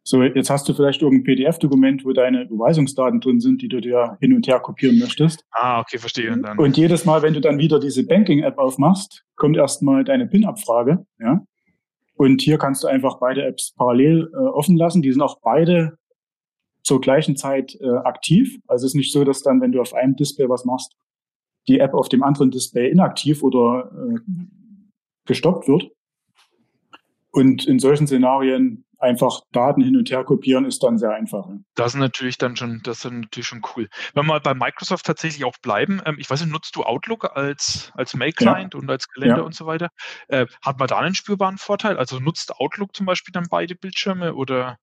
[0.06, 4.18] So, jetzt hast du vielleicht irgendein PDF-Dokument, wo deine Überweisungsdaten drin sind, die du dir
[4.20, 5.46] hin und her kopieren möchtest.
[5.52, 6.34] Ah, okay, verstehe.
[6.34, 6.60] Und, dann.
[6.60, 11.06] und jedes Mal, wenn du dann wieder diese Banking-App aufmachst, kommt erstmal deine PIN-Abfrage.
[11.20, 11.42] Ja?
[12.16, 15.02] Und hier kannst du einfach beide Apps parallel äh, offen lassen.
[15.02, 15.98] Die sind auch beide
[16.84, 18.58] zur gleichen Zeit äh, aktiv.
[18.68, 20.98] Also es ist nicht so, dass dann, wenn du auf einem Display was machst,
[21.68, 24.20] die App auf dem anderen Display inaktiv oder äh,
[25.26, 25.92] gestoppt wird.
[27.32, 31.48] Und in solchen Szenarien einfach Daten hin und her kopieren ist dann sehr einfach.
[31.76, 33.90] Das ist natürlich dann schon, das ist natürlich schon cool.
[34.14, 37.92] Wenn wir bei Microsoft tatsächlich auch bleiben, ähm, ich weiß nicht, nutzt du Outlook als,
[37.96, 38.80] als Mail-Client ja.
[38.80, 39.44] und als Kalender ja.
[39.44, 39.90] und so weiter?
[40.30, 41.98] Äh, hat man da einen spürbaren Vorteil?
[41.98, 44.78] Also nutzt Outlook zum Beispiel dann beide Bildschirme oder?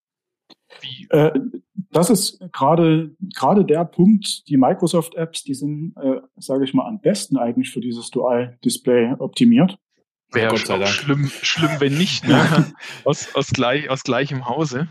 [1.11, 1.33] Äh,
[1.91, 7.01] das ist gerade gerade der Punkt, die Microsoft-Apps, die sind, äh, sage ich mal, am
[7.01, 9.79] besten eigentlich für dieses Dual-Display optimiert.
[10.33, 12.73] Wäre oh schlimm, schlimm, wenn nicht, ne?
[13.05, 14.89] aus, aus, gleich, aus gleichem Hause.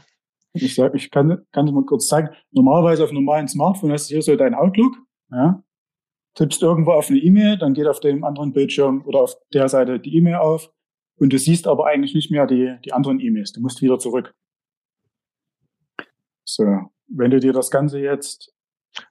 [0.52, 2.30] Ich, sag, ich kann, kann es mal kurz zeigen.
[2.52, 4.98] Normalerweise auf einem normalen Smartphone hast du hier so dein Outlook,
[5.32, 5.64] ja?
[6.36, 10.00] tippst irgendwo auf eine E-Mail, dann geht auf dem anderen Bildschirm oder auf der Seite
[10.00, 10.72] die E-Mail auf
[11.16, 13.52] und du siehst aber eigentlich nicht mehr die, die anderen E-Mails.
[13.52, 14.34] Du musst wieder zurück.
[16.56, 18.54] So, wenn du dir das Ganze jetzt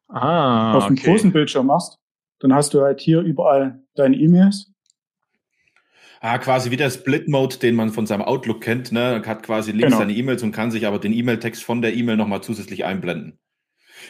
[0.09, 1.11] ah, auf dem okay.
[1.11, 1.99] großen Bildschirm machst,
[2.41, 4.73] dann hast du halt hier überall deine E-Mails
[6.21, 8.91] Ah, quasi wie der Split-Mode, den man von seinem Outlook kennt.
[8.91, 9.23] Ne?
[9.25, 9.99] Hat quasi links genau.
[9.99, 13.39] seine E-Mails und kann sich aber den E-Mail-Text von der E-Mail nochmal zusätzlich einblenden.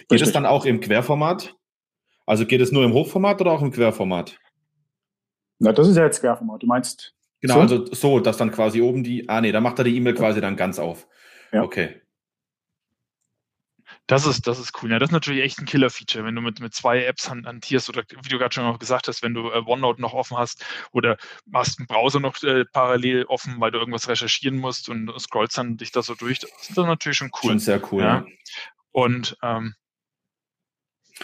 [0.01, 0.29] Geht Richtig.
[0.29, 1.55] es dann auch im Querformat?
[2.25, 4.39] Also geht es nur im Hochformat oder auch im Querformat?
[5.59, 6.63] Na, das ist ja jetzt Querformat.
[6.63, 7.15] Du meinst.
[7.41, 7.61] Genau, so?
[7.61, 9.29] also so, dass dann quasi oben die.
[9.29, 11.07] Ah, nee, da macht er die E-Mail quasi dann ganz auf.
[11.53, 11.63] Ja.
[11.63, 12.01] Okay.
[14.09, 14.91] Das ist, das ist cool.
[14.91, 18.03] Ja, das ist natürlich echt ein Killer-Feature, wenn du mit, mit zwei Apps hantierst oder
[18.23, 21.19] wie du gerade schon auch gesagt hast, wenn du äh, OneNote noch offen hast oder
[21.53, 25.77] hast einen Browser noch äh, parallel offen, weil du irgendwas recherchieren musst und scrollst dann
[25.77, 26.39] dich da so durch.
[26.39, 27.51] Das ist dann natürlich schon cool.
[27.51, 28.03] Schon sehr cool.
[28.03, 28.25] Ja.
[28.93, 29.75] Und ähm,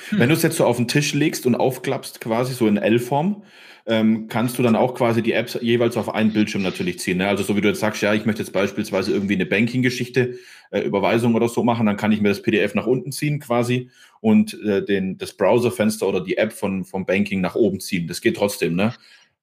[0.09, 0.18] hm.
[0.18, 3.42] Wenn du es jetzt so auf den Tisch legst und aufklappst, quasi so in L-Form,
[3.87, 7.18] ähm, kannst du dann auch quasi die Apps jeweils auf einen Bildschirm natürlich ziehen.
[7.18, 7.28] Ne?
[7.28, 10.38] Also so wie du jetzt sagst, ja, ich möchte jetzt beispielsweise irgendwie eine Banking-Geschichte,
[10.70, 13.90] äh, Überweisung oder so machen, dann kann ich mir das PDF nach unten ziehen quasi
[14.20, 18.09] und äh, den, das Browserfenster oder die App von, vom Banking nach oben ziehen.
[18.09, 18.94] Das geht trotzdem, ne?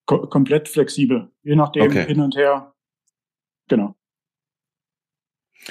[0.06, 2.08] Kom komplett flexibel, je nachdem okay.
[2.08, 2.74] hin und her.
[3.68, 3.96] Genau.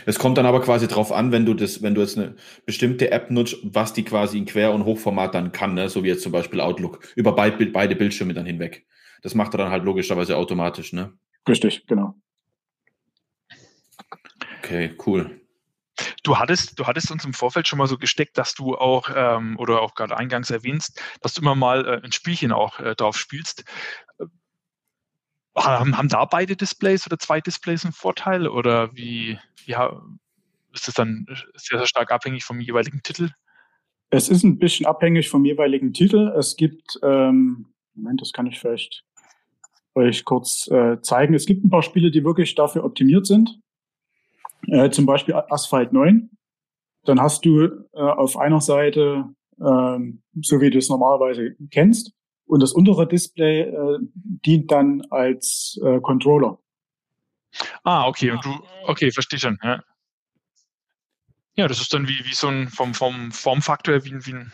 [0.07, 3.11] Es kommt dann aber quasi drauf an, wenn du das, wenn du jetzt eine bestimmte
[3.11, 5.89] App nutzt, was die quasi in Quer- und Hochformat dann kann, ne?
[5.89, 8.87] so wie jetzt zum Beispiel Outlook, über beid, beide Bildschirme dann hinweg.
[9.23, 11.13] Das macht er dann halt logischerweise automatisch, ne?
[11.49, 12.15] Richtig, genau.
[14.59, 15.41] Okay, cool.
[16.23, 19.59] Du hattest, du hattest uns im Vorfeld schon mal so gesteckt, dass du auch, ähm,
[19.59, 23.19] oder auch gerade eingangs erwähnst, dass du immer mal äh, ein Spielchen auch äh, drauf
[23.19, 23.65] spielst.
[25.57, 30.01] Haben, haben da beide Displays oder zwei Displays einen Vorteil oder wie, ja,
[30.73, 33.31] ist das dann sehr, sehr stark abhängig vom jeweiligen Titel?
[34.11, 36.33] Es ist ein bisschen abhängig vom jeweiligen Titel.
[36.37, 39.05] Es gibt, ähm, Moment, das kann ich vielleicht
[39.95, 41.35] euch kurz äh, zeigen.
[41.35, 43.61] Es gibt ein paar Spiele, die wirklich dafür optimiert sind.
[44.69, 46.31] Äh, zum Beispiel Asphalt 9.
[47.05, 49.27] Dann hast du äh, auf einer Seite,
[49.61, 52.13] ähm, so wie du es normalerweise kennst,
[52.51, 56.59] und das untere Display äh, dient dann als äh, Controller.
[57.85, 58.51] Ah, okay, und du,
[58.87, 59.59] okay, verstehe schon.
[59.63, 59.83] Ja.
[61.55, 64.53] ja, das ist dann wie, wie so ein vom, vom Formfaktor wie, wie ein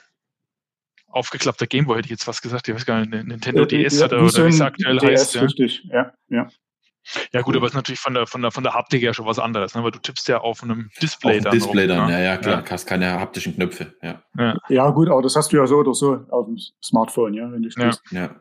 [1.09, 2.69] aufgeklappter Gameboy, hätte ich jetzt was gesagt.
[2.69, 5.35] Ich weiß gar nicht, Nintendo äh, DS ja, oder, oder wie es aktuell DS, heißt.
[5.35, 5.43] Ja.
[5.43, 6.49] Richtig, ja, ja.
[7.33, 9.27] Ja gut, aber es ist natürlich von der, von der, von der Haptik ja schon
[9.27, 9.83] was anderes, ne?
[9.83, 11.53] weil du tippst ja auf einem Display auf dann.
[11.53, 12.12] Display dann, ne?
[12.12, 12.71] ja, ja, klar, ja.
[12.71, 14.23] hast keine haptischen Knöpfe, ja.
[14.38, 14.57] ja.
[14.69, 17.62] Ja gut, aber das hast du ja so oder so auf dem Smartphone, ja, wenn
[17.62, 18.03] du spielst.
[18.11, 18.21] Ja.
[18.21, 18.37] ja.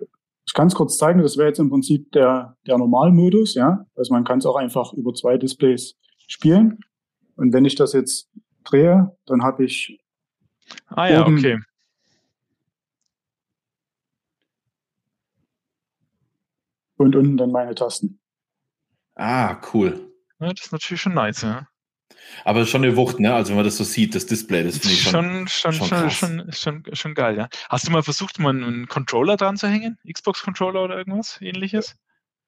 [0.47, 3.85] Ich kann es kurz zeigen, das wäre jetzt im Prinzip der, der Normalmodus, ja.
[3.95, 5.95] Also man kann es auch einfach über zwei Displays
[6.27, 6.79] spielen.
[7.35, 8.29] Und wenn ich das jetzt
[8.63, 9.99] drehe, dann habe ich
[10.87, 11.59] Ah ja, okay.
[16.97, 18.19] Und unten dann meine Tasten.
[19.15, 20.11] Ah, cool.
[20.39, 21.67] Ja, das ist natürlich schon nice, ja.
[22.43, 23.33] Aber schon eine Wucht, ne?
[23.33, 26.09] Also wenn man das so sieht, das Display, das finde ich schon, schon, schon, schon,
[26.09, 27.47] schon, schon, schon, geil, ja.
[27.69, 29.97] Hast du mal versucht, mal einen Controller dran zu hängen?
[30.11, 31.95] Xbox-Controller oder irgendwas ähnliches?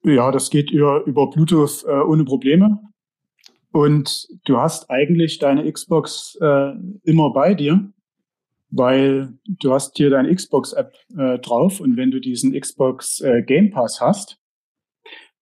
[0.03, 2.79] Ja, das geht über, über Bluetooth äh, ohne Probleme.
[3.71, 6.71] Und du hast eigentlich deine Xbox äh,
[7.03, 7.91] immer bei dir,
[8.69, 13.71] weil du hast hier deine Xbox-App äh, drauf und wenn du diesen Xbox äh, Game
[13.71, 14.39] Pass hast,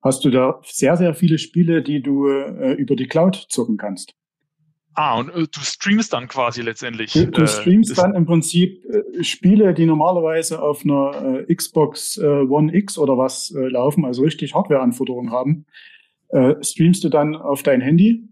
[0.05, 4.13] hast du da sehr, sehr viele Spiele, die du äh, über die Cloud zocken kannst.
[4.93, 7.11] Ah, und äh, du streamst dann quasi letztendlich.
[7.11, 12.17] Du, du äh, streamst dann im Prinzip äh, Spiele, die normalerweise auf einer äh, Xbox
[12.17, 15.65] äh, One X oder was äh, laufen, also richtig Hardware-Anforderungen haben,
[16.29, 18.29] äh, streamst du dann auf dein Handy.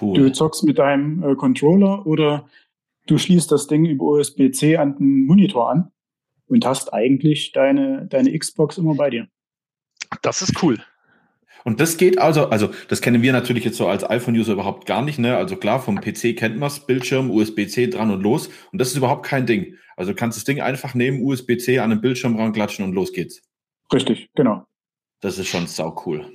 [0.00, 0.18] Cool.
[0.18, 2.48] Du zockst mit deinem äh, Controller oder
[3.06, 5.92] du schließt das Ding über USB-C an den Monitor an
[6.48, 9.28] und hast eigentlich deine, deine Xbox immer bei dir.
[10.22, 10.82] Das ist cool.
[11.64, 15.00] Und das geht also, also das kennen wir natürlich jetzt so als iPhone-User überhaupt gar
[15.00, 15.36] nicht, ne?
[15.36, 18.48] Also klar, vom PC kennt man es, Bildschirm, USB-C dran und los.
[18.70, 19.78] Und das ist überhaupt kein Ding.
[19.96, 23.42] Also du kannst das Ding einfach nehmen, USB-C an den Bildschirm ranklatschen und los geht's.
[23.92, 24.66] Richtig, genau.
[25.20, 26.30] Das ist schon sau cool.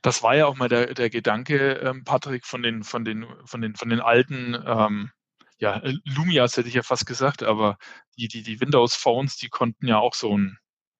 [0.00, 3.60] Das war ja auch mal der, der Gedanke, ähm, Patrick, von den, von den, von
[3.60, 5.10] den, von den alten ähm,
[5.58, 7.78] ja, Lumias hätte ich ja fast gesagt, aber
[8.18, 10.58] die, die, die Windows Phones, die konnten ja auch so ein,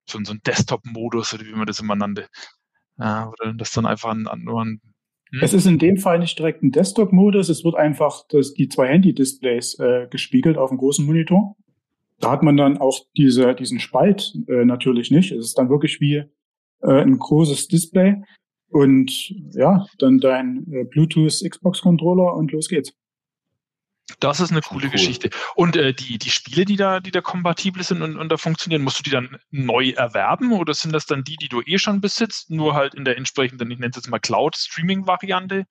[0.09, 2.27] so ein, so ein Desktop-Modus, oder wie man das immer nannte.
[2.99, 4.81] Ja, oder das dann einfach an, an ein
[5.35, 5.41] hm?
[5.43, 8.89] es ist in dem Fall nicht direkt ein Desktop-Modus, es wird einfach das, die zwei
[8.89, 11.57] Handy-Displays äh, gespiegelt auf dem großen Monitor.
[12.21, 15.33] Da hat man dann auch diese, diesen Spalt äh, natürlich nicht.
[15.33, 16.23] Es ist dann wirklich wie
[16.83, 18.23] äh, ein großes Display
[18.71, 22.93] und ja, dann dein äh, Bluetooth Xbox-Controller und los geht's.
[24.21, 24.93] Das ist eine coole cool.
[24.93, 25.31] Geschichte.
[25.55, 28.83] Und äh, die, die Spiele, die da, die da kompatibel sind und, und da funktionieren,
[28.83, 32.01] musst du die dann neu erwerben oder sind das dann die, die du eh schon
[32.01, 35.65] besitzt, nur halt in der entsprechenden, ich nenne es jetzt mal Cloud-Streaming-Variante?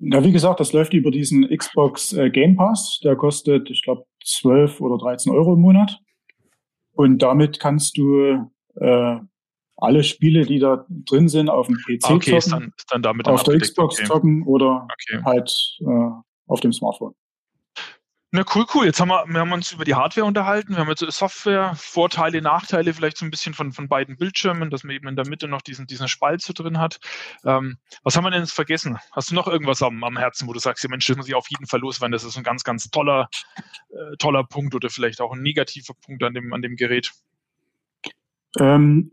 [0.00, 3.00] Ja, wie gesagt, das läuft über diesen Xbox äh, Game Pass.
[3.04, 5.98] Der kostet, ich glaube, 12 oder 13 Euro im Monat.
[6.92, 9.16] Und damit kannst du äh,
[9.76, 13.02] alle Spiele, die da drin sind, auf dem PC okay, zocken, ist dann, ist dann
[13.02, 14.06] damit auf der Xbox okay.
[14.06, 15.22] zocken oder okay.
[15.24, 17.14] halt äh, auf dem Smartphone.
[18.30, 18.84] Na cool, cool.
[18.84, 20.74] Jetzt haben wir, wir haben uns über die Hardware unterhalten.
[20.74, 24.84] Wir haben jetzt Software, Vorteile, Nachteile, vielleicht so ein bisschen von, von beiden Bildschirmen, dass
[24.84, 27.00] man eben in der Mitte noch diesen, diesen Spalt so drin hat.
[27.46, 28.98] Ähm, was haben wir denn jetzt vergessen?
[29.12, 31.34] Hast du noch irgendwas am, am Herzen, wo du sagst, ja Mensch, das muss ich
[31.34, 33.30] auf jeden Fall loswerden, das ist ein ganz, ganz toller,
[33.88, 37.10] äh, toller Punkt oder vielleicht auch ein negativer Punkt an dem, an dem Gerät?
[38.58, 39.12] Ähm,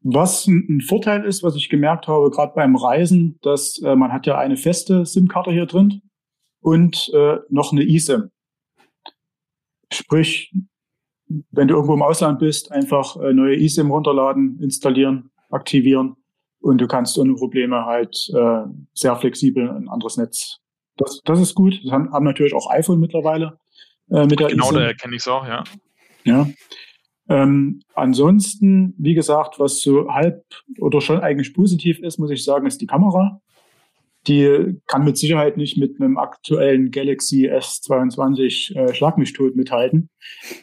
[0.00, 4.26] was ein Vorteil ist, was ich gemerkt habe, gerade beim Reisen, dass äh, man hat
[4.26, 6.00] ja eine feste SIM-Karte hier drin
[6.60, 8.30] und äh, noch eine eSIM.
[9.92, 10.54] Sprich,
[11.50, 16.16] wenn du irgendwo im Ausland bist, einfach äh, neue eSIM runterladen, installieren, aktivieren
[16.60, 20.58] und du kannst ohne Probleme halt äh, sehr flexibel ein anderes Netz.
[20.96, 21.80] Das, das ist gut.
[21.84, 23.58] Das haben, haben natürlich auch iPhone mittlerweile
[24.10, 24.78] äh, mit der Genau, eSIM.
[24.78, 25.64] da kenne ich es auch, ja.
[26.24, 26.46] Ja.
[27.28, 30.44] Ähm, ansonsten, wie gesagt, was so halb
[30.80, 33.40] oder schon eigentlich positiv ist, muss ich sagen, ist die Kamera.
[34.26, 40.10] Die kann mit Sicherheit nicht mit einem aktuellen Galaxy S22 äh, Schlag mich tot mithalten.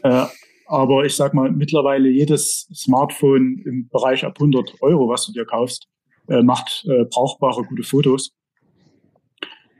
[0.04, 0.26] Äh,
[0.68, 5.46] aber ich sag mal, mittlerweile jedes Smartphone im Bereich ab 100 Euro, was du dir
[5.46, 5.88] kaufst,
[6.28, 8.34] äh, macht äh, brauchbare, gute Fotos.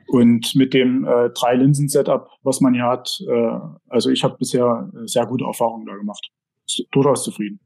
[0.08, 4.38] Und mit dem äh, drei Linsen Setup, was man hier hat, äh, also ich habe
[4.38, 6.30] bisher äh, sehr gute Erfahrungen da gemacht.
[6.90, 7.60] Durchaus zufrieden.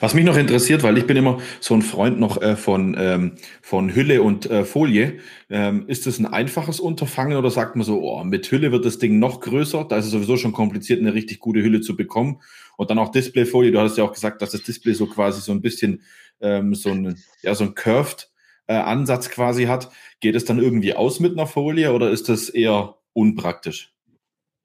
[0.00, 3.32] Was mich noch interessiert, weil ich bin immer so ein Freund noch äh, von, ähm,
[3.60, 5.18] von Hülle und äh, Folie.
[5.50, 8.98] Ähm, ist das ein einfaches Unterfangen oder sagt man so, oh, mit Hülle wird das
[8.98, 9.84] Ding noch größer?
[9.84, 12.40] Da ist es sowieso schon kompliziert, eine richtig gute Hülle zu bekommen.
[12.76, 13.72] Und dann auch Displayfolie.
[13.72, 16.02] Du hast ja auch gesagt, dass das Display so quasi so ein bisschen
[16.40, 18.30] ähm, so ein, ja, so ein curved
[18.68, 19.90] äh, Ansatz quasi hat.
[20.20, 23.92] Geht es dann irgendwie aus mit einer Folie oder ist das eher unpraktisch?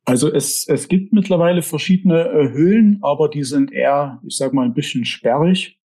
[0.06, 4.66] Also es, es gibt mittlerweile verschiedene äh, Hüllen, aber die sind eher, ich sag mal,
[4.66, 5.80] ein bisschen sperrig.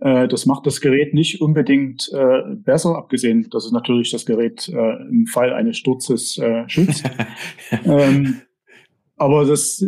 [0.00, 4.68] Äh, das macht das Gerät nicht unbedingt äh, besser, abgesehen, dass es natürlich das Gerät
[4.68, 7.04] äh, im Fall eines Sturzes äh, schützt.
[7.84, 8.40] ähm,
[9.16, 9.84] aber das,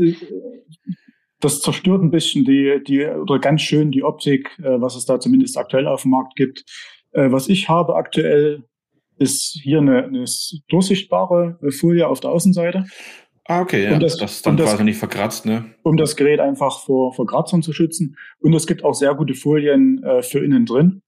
[1.41, 5.21] das zerstört ein bisschen die, die, oder ganz schön die Optik, äh, was es da
[5.21, 6.65] zumindest aktuell auf dem Markt gibt.
[7.13, 8.63] Was ich habe aktuell,
[9.19, 10.25] ist hier eine, eine
[10.69, 12.87] durchsichtbare Folie auf der Außenseite.
[13.47, 13.95] Ah, okay, ja.
[13.95, 15.75] Um das, das ist dann um quasi das, nicht verkratzt, ne?
[15.83, 18.17] Um das Gerät einfach vor, vor Kratzern zu schützen.
[18.39, 21.03] Und es gibt auch sehr gute Folien äh, für innen drin.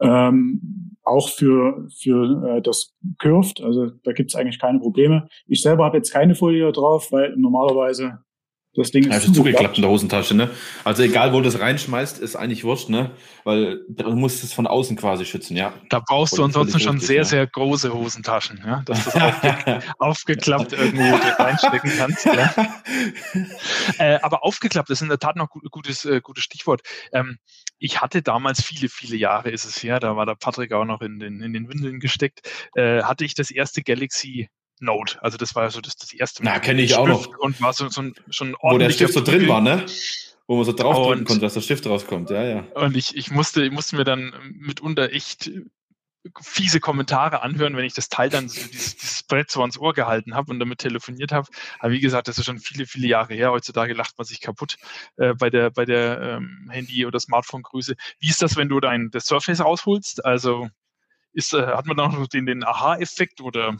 [0.00, 5.28] Ähm, auch für, für äh, das Curved, also da gibt es eigentlich keine Probleme.
[5.46, 8.20] Ich selber habe jetzt keine Folie drauf, weil normalerweise
[8.74, 10.48] das Ding ist also zugeklappt in der Hosentasche, ne?
[10.84, 13.10] Also egal, wo du das reinschmeißt, ist eigentlich wurscht, ne?
[13.42, 15.72] Weil du musst es von außen quasi schützen, ja.
[15.88, 17.24] Da brauchst du ansonsten schon richtig, sehr, ja.
[17.24, 18.82] sehr große Hosentaschen, ja?
[18.86, 21.02] Dass du das aufge aufgeklappt irgendwo
[21.42, 22.54] reinstecken kannst, ja?
[23.98, 26.82] äh, aber aufgeklappt ist in der Tat noch ein gutes, äh, gutes Stichwort.
[27.12, 27.38] Ähm,
[27.78, 31.00] ich hatte damals viele, viele Jahre ist es her, da war der Patrick auch noch
[31.00, 34.48] in den, in den Windeln gesteckt, äh, hatte ich das erste Galaxy
[34.80, 35.22] Note.
[35.22, 36.52] Also das war so das, das erste Mal.
[36.52, 37.38] Na, kenne ich auch noch.
[37.38, 39.86] Und war so, so ein, schon Wo der Stift so drin war, ne?
[40.46, 42.64] Wo man so draufdrücken konnte, dass der Stift rauskommt, ja, ja.
[42.74, 45.50] Und ich, ich musste, ich musste mir dann mitunter echt
[46.40, 49.94] fiese Kommentare anhören, wenn ich das Teil dann so dieses, dieses Brett so ans Ohr
[49.94, 51.48] gehalten habe und damit telefoniert habe.
[51.78, 53.50] Aber wie gesagt, das ist schon viele, viele Jahre her.
[53.52, 54.76] Heutzutage lacht man sich kaputt
[55.16, 57.94] äh, bei der, bei der ähm, Handy- oder Smartphone-Größe.
[58.18, 60.24] Wie ist das, wenn du dein das Surface rausholst?
[60.24, 60.68] Also
[61.32, 63.78] ist, äh, hat man da noch den, den Aha-Effekt oder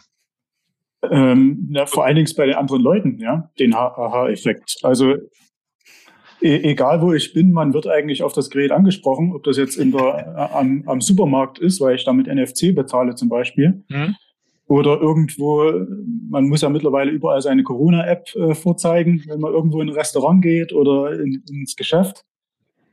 [1.09, 4.79] ähm, na, vor allen Dingen bei den anderen Leuten, ja, den Aha-Effekt.
[4.83, 5.15] Also
[6.43, 9.77] e egal wo ich bin, man wird eigentlich auf das Gerät angesprochen, ob das jetzt
[9.77, 13.85] in der, äh, am, am Supermarkt ist, weil ich damit NFC bezahle zum Beispiel.
[13.89, 14.17] Mhm.
[14.67, 15.73] Oder irgendwo,
[16.29, 20.43] man muss ja mittlerweile überall seine Corona-App äh, vorzeigen, wenn man irgendwo in ein Restaurant
[20.43, 22.25] geht oder in, ins Geschäft.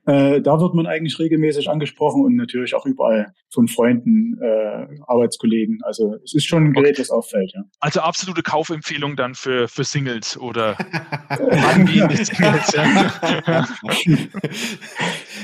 [0.07, 5.79] Äh, da wird man eigentlich regelmäßig angesprochen und natürlich auch überall von Freunden, äh, Arbeitskollegen.
[5.83, 7.51] Also es ist schon ein Gerät, das auffällt.
[7.53, 7.63] Ja.
[7.81, 10.77] Also absolute Kaufempfehlung dann für, für Singles oder
[11.29, 12.73] angehende Singles.
[12.73, 13.67] Ja.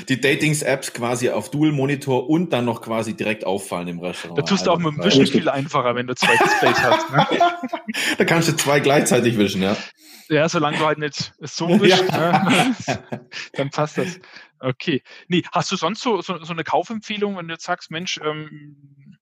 [0.08, 4.38] Die Datings-Apps quasi auf Dual-Monitor und dann noch quasi direkt auffallen im Restaurant.
[4.38, 7.12] Da tust du auch mit dem Wischen viel einfacher, wenn du zwei Displays hast.
[7.12, 7.26] Ne?
[8.18, 9.76] da kannst du zwei gleichzeitig wischen, ja.
[10.30, 12.42] Ja, solange du halt nicht so wischst, ja.
[12.44, 12.74] ne?
[13.52, 14.18] dann passt das.
[14.60, 15.02] Okay.
[15.28, 19.18] Nee, hast du sonst so, so, so eine Kaufempfehlung, wenn du jetzt sagst, Mensch, ähm,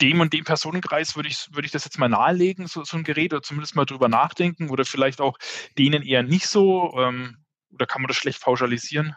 [0.00, 3.04] dem und dem Personenkreis würde ich, würde ich das jetzt mal nahelegen, so, so ein
[3.04, 5.38] Gerät, oder zumindest mal drüber nachdenken, oder vielleicht auch
[5.78, 7.36] denen eher nicht so, ähm,
[7.72, 9.14] oder kann man das schlecht pauschalisieren?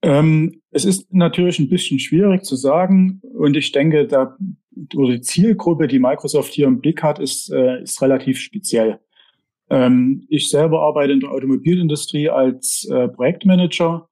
[0.00, 4.36] Ähm, es ist natürlich ein bisschen schwierig zu sagen und ich denke, da,
[4.94, 9.00] oder die Zielgruppe, die Microsoft hier im Blick hat, ist, äh, ist relativ speziell.
[9.70, 14.08] Ähm, ich selber arbeite in der Automobilindustrie als äh, Projektmanager.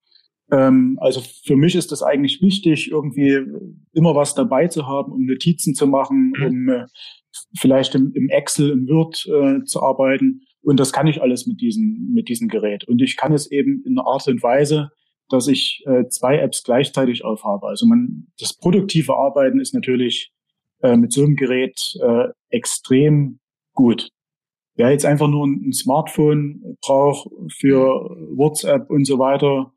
[0.52, 3.40] Ähm, also für mich ist das eigentlich wichtig, irgendwie
[3.92, 6.46] immer was dabei zu haben, um Notizen zu machen, mhm.
[6.46, 6.86] um äh,
[7.59, 10.42] vielleicht im, im, Excel, im Word äh, zu arbeiten.
[10.62, 12.84] Und das kann ich alles mit diesem, mit diesem Gerät.
[12.84, 14.90] Und ich kann es eben in einer Art und Weise,
[15.28, 17.66] dass ich äh, zwei Apps gleichzeitig aufhabe.
[17.66, 20.32] Also man, das produktive Arbeiten ist natürlich
[20.82, 23.40] äh, mit so einem Gerät äh, extrem
[23.74, 24.11] gut.
[24.77, 29.72] Wer jetzt einfach nur ein Smartphone braucht für WhatsApp und so weiter,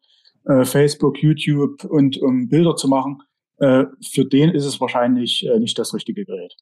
[0.45, 3.21] äh, Facebook, YouTube und um Bilder zu machen,
[3.59, 6.55] äh, für den ist es wahrscheinlich äh, nicht das richtige Gerät.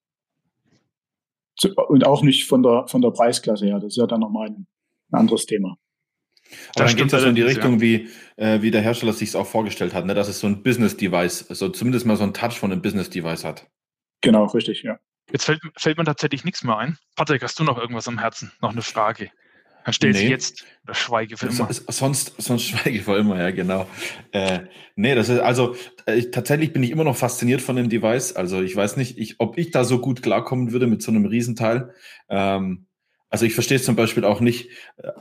[1.56, 3.80] Zu, und auch nicht von der, von der Preisklasse her.
[3.80, 4.68] Das ist ja dann nochmal ein,
[5.12, 5.78] ein anderes Thema.
[6.76, 7.82] Aber dann geht es also in die Richtung, ja.
[7.82, 8.08] wie,
[8.38, 10.14] äh, wie der Hersteller sich es auch vorgestellt hat, ne?
[10.14, 13.68] dass es so ein Business-Device, also zumindest mal so ein Touch von einem Business-Device hat.
[14.22, 15.00] Genau, richtig, ja.
[15.32, 16.98] Jetzt fällt, fällt mir tatsächlich nichts mehr ein.
[17.16, 18.52] Patrick, hast du noch irgendwas am Herzen?
[18.62, 19.30] Noch eine Frage?
[19.84, 20.18] Dann stell nee.
[20.18, 21.70] sie jetzt oder schweige für immer.
[21.72, 23.88] Sonst, sonst schweige ich für immer, ja, genau.
[24.34, 24.62] Äh,
[24.98, 25.76] nee, das ist, also
[26.06, 28.36] äh, tatsächlich bin ich immer noch fasziniert von dem Device.
[28.36, 31.26] Also ich weiß nicht, ich, ob ich da so gut klarkommen würde mit so einem
[31.26, 31.94] Riesenteil.
[32.28, 32.87] Ähm,
[33.30, 35.12] also ich verstehe zum Beispiel auch nicht, äh,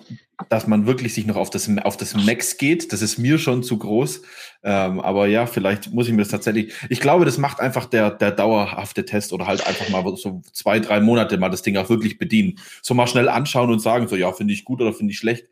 [0.49, 2.93] dass man wirklich sich noch auf das, auf das Max geht.
[2.93, 4.23] Das ist mir schon zu groß.
[4.63, 6.73] Ähm, aber ja, vielleicht muss ich mir das tatsächlich.
[6.89, 10.79] Ich glaube, das macht einfach der, der dauerhafte Test oder halt einfach mal so zwei,
[10.79, 12.59] drei Monate mal das Ding auch wirklich bedienen.
[12.83, 15.47] So mal schnell anschauen und sagen, so ja, finde ich gut oder finde ich schlecht.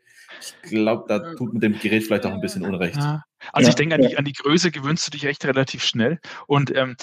[0.63, 2.97] Ich glaube, da tut mit dem Gerät vielleicht auch ein bisschen Unrecht.
[2.97, 3.23] Ja.
[3.51, 6.19] Also ja, ich denke, an die, an die Größe gewöhnst du dich echt relativ schnell.
[6.47, 6.95] Und ähm,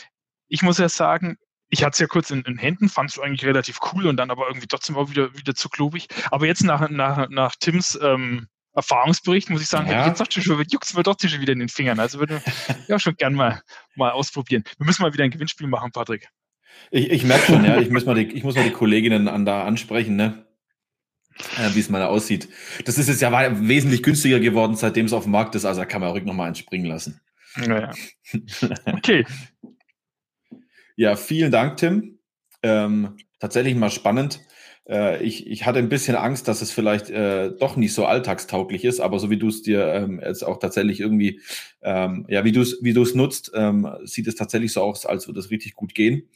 [0.49, 1.37] ich muss ja sagen,
[1.73, 4.31] ich hatte es ja kurz in, in Händen, fand es eigentlich relativ cool und dann
[4.31, 6.07] aber irgendwie trotzdem auch wieder, wieder zu klobig.
[6.31, 10.07] Aber jetzt nach, nach, nach Tims ähm, Erfahrungsbericht muss ich sagen, ja.
[10.07, 11.99] jetzt sagt schon, juckt mir doch schon wieder in den Fingern.
[11.99, 13.63] Also würde ich ja schon gern mal,
[13.97, 14.65] mal ausprobieren.
[14.77, 16.29] Wir müssen mal wieder ein Gewinnspiel machen, Patrick.
[16.91, 19.47] Ich, ich merke schon, ja, ich muss mal die, ich muss mal die Kolleginnen an
[19.47, 20.45] da ansprechen, ne?
[21.57, 22.51] Äh, wie es mal aussieht.
[22.85, 23.33] Das ist jetzt ja
[23.67, 26.49] wesentlich günstiger geworden, seitdem es auf dem Markt ist, also da kann man ruhig nochmal
[26.49, 27.23] einspringen lassen.
[27.57, 27.93] Naja.
[28.85, 29.25] Okay,
[30.97, 32.19] ja, vielen Dank, Tim.
[32.63, 34.41] Ähm, tatsächlich mal spannend.
[34.89, 38.85] Äh, ich, ich hatte ein bisschen Angst, dass es vielleicht äh, doch nicht so alltagstauglich
[38.85, 41.41] ist, aber so wie du es dir ähm, jetzt auch tatsächlich irgendwie,
[41.83, 45.07] ähm, ja, wie du es wie du es nutzt, ähm, sieht es tatsächlich so aus,
[45.07, 46.29] als würde es richtig gut gehen.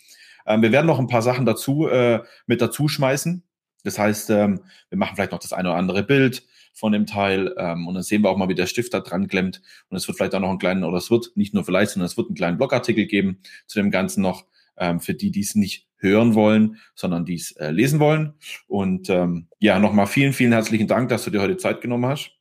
[0.47, 3.43] Ähm, wir werden noch ein paar Sachen dazu äh, mit dazu schmeißen.
[3.85, 6.45] Das heißt, ähm, wir machen vielleicht noch das eine oder andere Bild
[6.77, 9.29] von dem Teil ähm, und dann sehen wir auch mal, wie der Stift da dran
[9.29, 9.63] klemmt.
[9.89, 12.07] Und es wird vielleicht auch noch einen kleinen, oder es wird nicht nur vielleicht, sondern
[12.07, 14.45] es wird einen kleinen Blogartikel geben zu dem Ganzen noch,
[14.77, 18.35] ähm, für die, die es nicht hören wollen, sondern die es äh, lesen wollen.
[18.69, 22.33] Und ähm, ja, nochmal vielen, vielen herzlichen Dank, dass du dir heute Zeit genommen hast.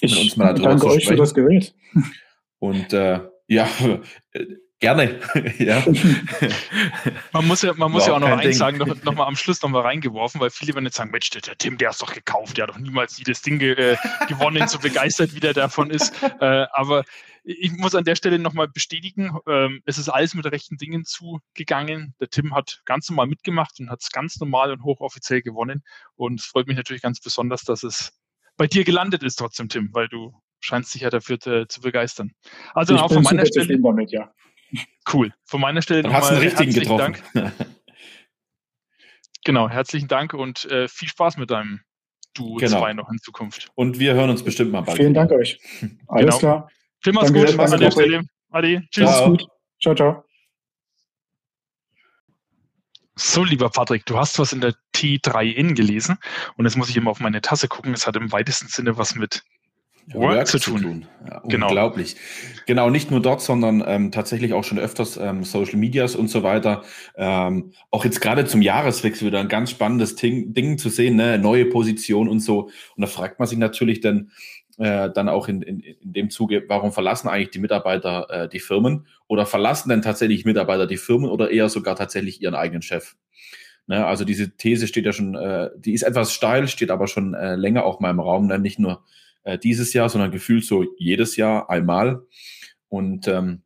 [0.00, 1.74] Ich danke euch für das Gerät.
[2.58, 3.68] Und äh, ja,
[4.80, 5.18] Gerne,
[5.58, 5.84] ja.
[7.32, 8.52] man muss ja, man muss ja auch noch eins Ding.
[8.52, 11.30] sagen, noch, noch, mal am Schluss noch mal reingeworfen, weil viele werden jetzt sagen, Mensch,
[11.30, 13.96] der, Tim, der ist doch gekauft, der hat doch niemals jedes Ding ge, äh,
[14.28, 16.14] gewonnen, so begeistert wie der davon ist.
[16.40, 17.02] Äh, aber
[17.42, 21.04] ich muss an der Stelle noch mal bestätigen, ähm, es ist alles mit rechten Dingen
[21.04, 22.14] zugegangen.
[22.20, 25.82] Der Tim hat ganz normal mitgemacht und hat es ganz normal und hochoffiziell gewonnen.
[26.14, 28.12] Und es freut mich natürlich ganz besonders, dass es
[28.56, 32.32] bei dir gelandet ist trotzdem, Tim, weil du scheinst dich ja dafür zu, zu begeistern.
[32.74, 33.80] Also ich auch von meiner Stelle.
[33.80, 34.30] Damit, ja.
[35.12, 35.32] Cool.
[35.44, 37.16] Von meiner Stelle nochmal hast einen richtigen getroffen.
[37.34, 37.52] Dank.
[39.44, 41.80] genau, herzlichen Dank und äh, viel Spaß mit deinem
[42.34, 42.80] Duo genau.
[42.80, 43.70] 2 noch in Zukunft.
[43.74, 44.98] Und wir hören uns bestimmt mal bald.
[44.98, 45.58] Vielen Dank euch.
[46.08, 46.38] Alles genau.
[46.38, 46.70] klar.
[47.02, 47.48] Tim, mach's gut.
[47.48, 48.22] Danke an der Stelle.
[48.50, 48.80] Adi.
[48.90, 49.10] Tschüss.
[49.10, 49.30] Ciao.
[49.30, 49.46] gut.
[49.80, 50.24] Ciao, ciao.
[53.20, 56.18] So, lieber Patrick, du hast was in der T3N gelesen
[56.56, 57.92] und jetzt muss ich immer auf meine Tasse gucken.
[57.92, 59.42] Es hat im weitesten Sinne was mit
[60.14, 60.82] Work, Work zu tun.
[60.82, 61.06] tun.
[61.28, 61.68] Ja, genau.
[61.68, 62.16] Unglaublich.
[62.66, 66.42] Genau, nicht nur dort, sondern ähm, tatsächlich auch schon öfters ähm, Social Medias und so
[66.42, 66.82] weiter.
[67.16, 71.38] Ähm, auch jetzt gerade zum Jahreswechsel wieder ein ganz spannendes Ding, Ding zu sehen, ne?
[71.38, 72.70] neue Position und so.
[72.96, 74.30] Und da fragt man sich natürlich dann,
[74.78, 78.60] äh, dann auch in, in, in dem Zuge, warum verlassen eigentlich die Mitarbeiter äh, die
[78.60, 83.14] Firmen oder verlassen denn tatsächlich Mitarbeiter die Firmen oder eher sogar tatsächlich ihren eigenen Chef?
[83.88, 87.32] Ne, also diese These steht ja schon, äh, die ist etwas steil, steht aber schon
[87.32, 88.58] äh, länger auch mal im Raum, ne?
[88.58, 89.02] nicht nur
[89.44, 92.22] äh, dieses Jahr, sondern gefühlt so jedes Jahr einmal.
[92.88, 93.62] Und ähm,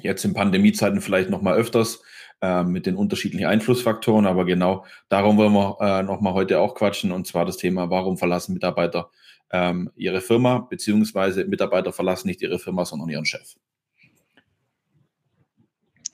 [0.00, 2.02] jetzt in Pandemiezeiten vielleicht noch mal öfters
[2.40, 6.74] äh, mit den unterschiedlichen Einflussfaktoren, aber genau darum wollen wir äh, noch mal heute auch
[6.74, 9.10] quatschen und zwar das Thema, warum verlassen Mitarbeiter
[9.50, 13.56] ähm, ihre Firma, beziehungsweise Mitarbeiter verlassen nicht ihre Firma, sondern ihren Chef.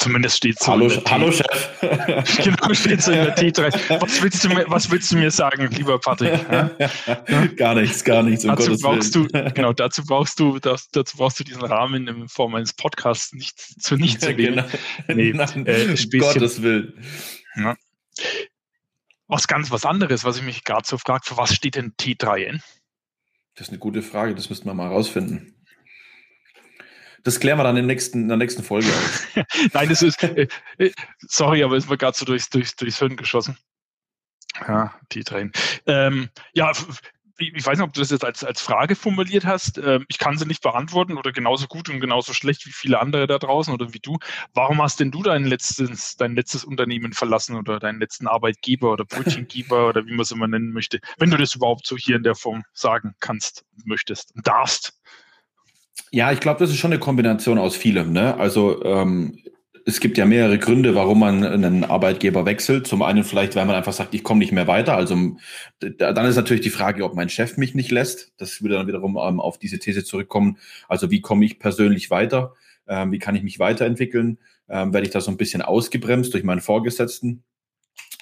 [0.03, 0.73] Zumindest steht so.
[0.73, 1.81] Hallo, hallo Chef.
[2.43, 4.01] genau, steht so in der T3.
[4.01, 6.45] Was willst du mir, was willst du mir sagen, lieber Patrick?
[7.57, 8.45] Gar nichts, gar nichts.
[8.45, 9.29] Um dazu brauchst Willen.
[9.29, 13.33] du, genau, dazu brauchst du, das, dazu brauchst du diesen Rahmen in Form eines Podcasts
[13.33, 14.65] nicht zu nichts ergeben.
[15.07, 15.15] genau.
[15.15, 16.95] Nee, Nein, äh, Gottes Willen.
[17.55, 17.77] Ja.
[19.29, 22.61] Was ganz was anderes, was ich mich gerade so frage, für was steht denn T3N?
[23.55, 25.52] Das ist eine gute Frage, das müssten wir mal rausfinden.
[27.25, 29.45] Das klären wir dann in der nächsten, in der nächsten Folge aus.
[29.73, 30.49] Nein, das ist, äh,
[30.79, 33.57] äh, sorry, aber ist mir gerade so durchs, durchs, durchs Hirn geschossen.
[34.67, 35.53] Ja, die Tränen.
[35.87, 36.73] Ähm, ja,
[37.39, 39.79] ich weiß nicht, ob du das jetzt als, als Frage formuliert hast.
[39.79, 43.27] Ähm, ich kann sie nicht beantworten oder genauso gut und genauso schlecht wie viele andere
[43.27, 44.19] da draußen oder wie du.
[44.55, 49.05] Warum hast denn du dein letztes, dein letztes Unternehmen verlassen oder deinen letzten Arbeitgeber oder
[49.05, 52.23] Brötchengeber oder wie man es immer nennen möchte, wenn du das überhaupt so hier in
[52.23, 54.95] der Form sagen kannst, möchtest und darfst?
[56.11, 58.13] Ja, ich glaube, das ist schon eine Kombination aus vielem.
[58.13, 58.37] Ne?
[58.37, 59.39] Also ähm,
[59.85, 62.87] es gibt ja mehrere Gründe, warum man einen Arbeitgeber wechselt.
[62.87, 64.95] Zum einen vielleicht, weil man einfach sagt, ich komme nicht mehr weiter.
[64.95, 65.37] Also
[65.81, 68.33] dann ist natürlich die Frage, ob mein Chef mich nicht lässt.
[68.37, 70.59] Das würde dann wiederum ähm, auf diese These zurückkommen.
[70.89, 72.55] Also wie komme ich persönlich weiter?
[72.87, 74.39] Ähm, wie kann ich mich weiterentwickeln?
[74.69, 77.43] Ähm, werde ich da so ein bisschen ausgebremst durch meinen Vorgesetzten?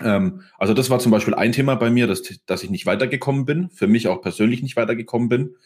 [0.03, 3.45] Ähm, also das war zum Beispiel ein Thema bei mir, dass, dass ich nicht weitergekommen
[3.45, 5.57] bin, für mich auch persönlich nicht weitergekommen bin.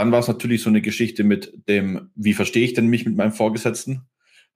[0.00, 3.04] Ähm, dann war es natürlich so eine Geschichte mit dem, wie verstehe ich denn mich
[3.04, 4.08] mit meinem Vorgesetzten?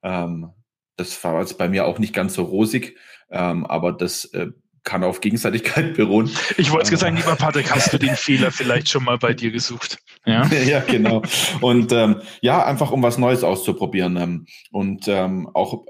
[0.03, 0.49] Ähm,
[0.97, 2.97] das war jetzt bei mir auch nicht ganz so rosig,
[3.29, 4.47] ähm, aber das äh,
[4.83, 6.29] kann auf Gegenseitigkeit beruhen.
[6.57, 9.51] Ich wollte es sagen, lieber Patrick, hast du den Fehler vielleicht schon mal bei dir
[9.51, 9.97] gesucht?
[10.25, 11.21] Ja, ja genau.
[11.61, 14.17] Und ähm, ja, einfach um was Neues auszuprobieren.
[14.17, 15.85] Ähm, und ähm, auch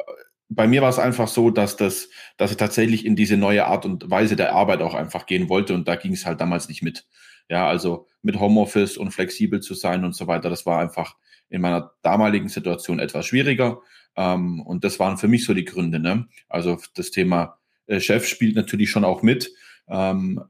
[0.50, 3.86] bei mir war es einfach so, dass das, dass ich tatsächlich in diese neue Art
[3.86, 6.82] und Weise der Arbeit auch einfach gehen wollte und da ging es halt damals nicht
[6.84, 7.06] mit.
[7.50, 11.16] Ja, also mit Homeoffice und flexibel zu sein und so weiter, das war einfach
[11.50, 13.82] in meiner damaligen Situation etwas schwieriger.
[14.16, 16.00] Ähm, und das waren für mich so die Gründe.
[16.00, 16.28] Ne?
[16.50, 19.52] Also das Thema äh, Chef spielt natürlich schon auch mit.
[19.88, 20.42] Ähm,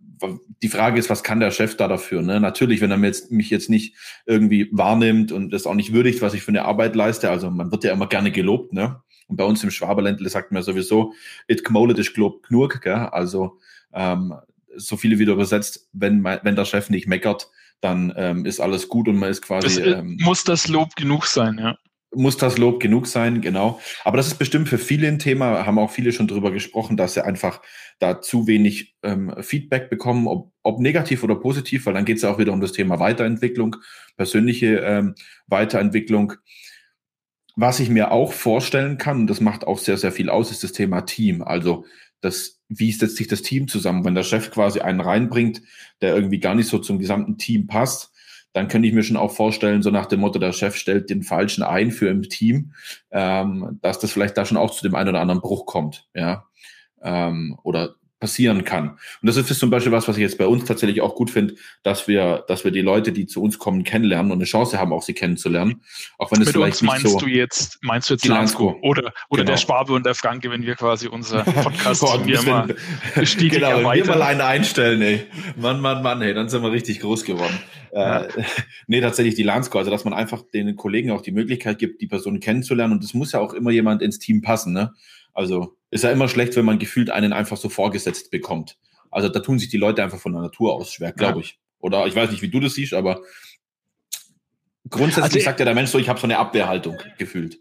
[0.62, 2.22] die Frage ist, was kann der Chef da dafür?
[2.22, 2.39] Ne?
[2.39, 6.22] Natürlich, wenn er mich jetzt, mich jetzt nicht irgendwie wahrnimmt und das auch nicht würdigt,
[6.22, 7.30] was ich für eine Arbeit leiste.
[7.30, 8.72] Also man wird ja immer gerne gelobt.
[8.72, 9.02] Ne?
[9.28, 11.14] Und bei uns im Schwaberländle sagt man sowieso,
[11.48, 12.82] it gmolet is genug.
[12.82, 12.93] Gell?
[12.93, 13.60] Also
[13.93, 14.36] ähm,
[14.78, 17.49] so viele wieder übersetzt, wenn, wenn der Chef nicht meckert,
[17.82, 19.67] dann ähm, ist alles gut und man ist quasi.
[19.67, 21.78] Das, äh, ähm, muss das Lob genug sein, ja.
[22.13, 23.82] Muss das Lob genug sein, genau.
[24.05, 27.13] Aber das ist bestimmt für viele ein Thema, haben auch viele schon drüber gesprochen, dass
[27.13, 27.61] sie einfach
[27.99, 32.23] da zu wenig ähm, Feedback bekommen, ob, ob negativ oder positiv, weil dann geht es
[32.23, 33.76] ja auch wieder um das Thema Weiterentwicklung,
[34.15, 35.15] persönliche ähm,
[35.47, 36.34] Weiterentwicklung.
[37.57, 40.63] Was ich mir auch vorstellen kann, und das macht auch sehr, sehr viel aus, ist
[40.63, 41.41] das Thema Team.
[41.41, 41.86] Also
[42.26, 44.03] das, wie setzt sich das Team zusammen?
[44.03, 45.61] Wenn der Chef quasi einen reinbringt,
[46.01, 48.11] der irgendwie gar nicht so zum gesamten Team passt,
[48.53, 51.23] dann könnte ich mir schon auch vorstellen, so nach dem Motto, der Chef stellt den
[51.23, 52.73] Falschen ein für im Team,
[53.11, 56.45] ähm, dass das vielleicht da schon auch zu dem einen oder anderen Bruch kommt, ja.
[57.01, 57.95] Ähm, oder
[58.26, 58.89] passieren kann.
[58.89, 61.53] Und das ist zum Beispiel was, was ich jetzt bei uns tatsächlich auch gut finde,
[61.84, 64.91] dass wir, dass wir die Leute, die zu uns kommen, kennenlernen und eine Chance haben,
[64.93, 65.82] auch sie kennenzulernen.
[66.17, 69.13] Auch wenn es Mit vielleicht uns meinst so du jetzt, meinst du jetzt Lansko oder,
[69.30, 69.51] oder genau.
[69.51, 72.76] der Schwabe und der Franke, wenn wir quasi unser Podcast Boah, wir mal
[73.23, 74.07] stetig genau, erweitern.
[74.07, 75.21] wir mal einen einstellen, ey.
[75.55, 77.59] Mann, Mann, Mann, ey, dann sind wir richtig groß geworden.
[77.93, 78.23] Ja.
[78.23, 78.43] Äh,
[78.88, 82.07] nee, tatsächlich die Lansko, also dass man einfach den Kollegen auch die Möglichkeit gibt, die
[82.07, 84.93] Person kennenzulernen und es muss ja auch immer jemand ins Team passen, ne?
[85.36, 88.77] Also ist ja immer schlecht, wenn man gefühlt einen einfach so vorgesetzt bekommt.
[89.11, 91.45] Also da tun sich die Leute einfach von der Natur aus schwer, glaube ja.
[91.45, 91.59] ich.
[91.79, 93.21] Oder ich weiß nicht, wie du das siehst, aber
[94.89, 97.59] grundsätzlich also, sagt ja der Mensch so, ich habe so eine Abwehrhaltung gefühlt.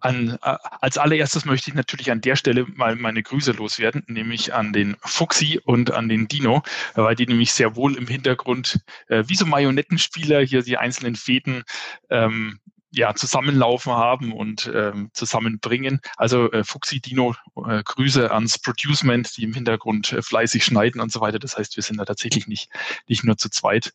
[0.00, 4.72] An, als allererstes möchte ich natürlich an der Stelle mal meine Grüße loswerden, nämlich an
[4.72, 6.62] den Fuxi und an den Dino,
[6.94, 11.62] weil die nämlich sehr wohl im Hintergrund äh, wie so Marionettenspieler hier die einzelnen Fäden
[12.10, 12.58] ähm,
[12.92, 16.00] ja, zusammenlaufen haben und ähm, zusammenbringen.
[16.16, 17.34] Also äh, Fuxi, Dino,
[17.66, 21.38] äh, Grüße ans Producement, die im Hintergrund äh, fleißig schneiden und so weiter.
[21.38, 22.70] Das heißt, wir sind da tatsächlich nicht,
[23.08, 23.94] nicht nur zu zweit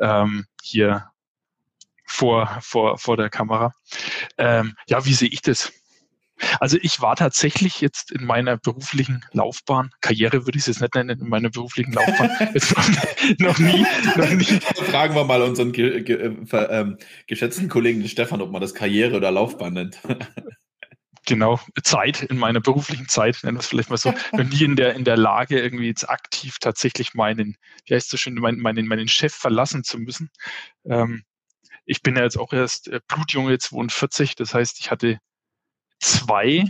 [0.00, 1.08] ähm, hier
[2.04, 3.74] vor, vor, vor der Kamera.
[4.38, 5.72] Ähm, ja, wie sehe ich das?
[6.60, 10.94] Also ich war tatsächlich jetzt in meiner beruflichen Laufbahn, Karriere würde ich es jetzt nicht
[10.94, 12.88] nennen, in meiner beruflichen Laufbahn, jetzt noch,
[13.38, 13.86] noch, nie,
[14.16, 14.60] noch nie.
[14.90, 19.16] Fragen wir mal unseren ge ge äh, ähm, geschätzten Kollegen Stefan, ob man das Karriere
[19.16, 20.00] oder Laufbahn nennt.
[21.26, 24.76] genau, Zeit, in meiner beruflichen Zeit, nennen wir es vielleicht mal so, noch nie in
[24.76, 28.86] der, in der Lage, irgendwie jetzt aktiv tatsächlich meinen, wie heißt das schön, meinen, meinen,
[28.86, 30.30] meinen Chef verlassen zu müssen.
[30.84, 31.24] Ähm,
[31.84, 35.18] ich bin ja jetzt auch erst äh, Blutjunge 42, das heißt, ich hatte
[36.02, 36.64] zwei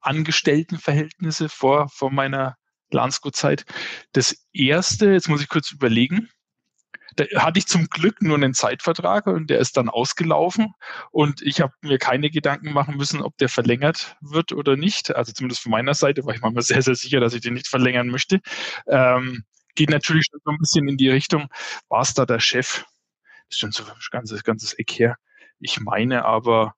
[0.00, 2.56] Angestelltenverhältnisse vor, vor meiner
[2.90, 3.64] Landsco-Zeit.
[4.12, 6.28] Das erste, jetzt muss ich kurz überlegen,
[7.16, 10.72] da hatte ich zum Glück nur einen Zeitvertrag und der ist dann ausgelaufen
[11.10, 15.14] und ich habe mir keine Gedanken machen müssen, ob der verlängert wird oder nicht.
[15.14, 17.68] Also zumindest von meiner Seite war ich mal sehr, sehr sicher, dass ich den nicht
[17.68, 18.40] verlängern möchte.
[18.86, 21.48] Ähm, geht natürlich schon so ein bisschen in die Richtung,
[21.88, 22.84] war es da der Chef?
[23.48, 25.16] Das ist schon so ein ganzes, ganzes Eck her.
[25.58, 26.74] Ich meine aber,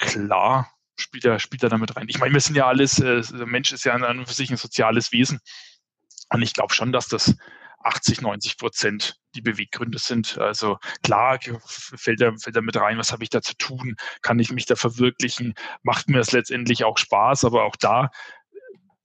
[0.00, 2.06] klar spielt er, spielt er damit rein.
[2.08, 4.50] Ich meine, wir sind ja alles, äh, der Mensch ist ja an und für sich
[4.50, 5.40] ein soziales Wesen.
[6.30, 7.34] Und ich glaube schon, dass das
[7.84, 10.38] 80, 90 Prozent die Beweggründe sind.
[10.38, 11.38] Also klar
[11.68, 13.96] fällt er, fällt er mit rein, was habe ich da zu tun?
[14.20, 15.54] Kann ich mich da verwirklichen?
[15.82, 17.44] Macht mir das letztendlich auch Spaß?
[17.44, 18.10] Aber auch da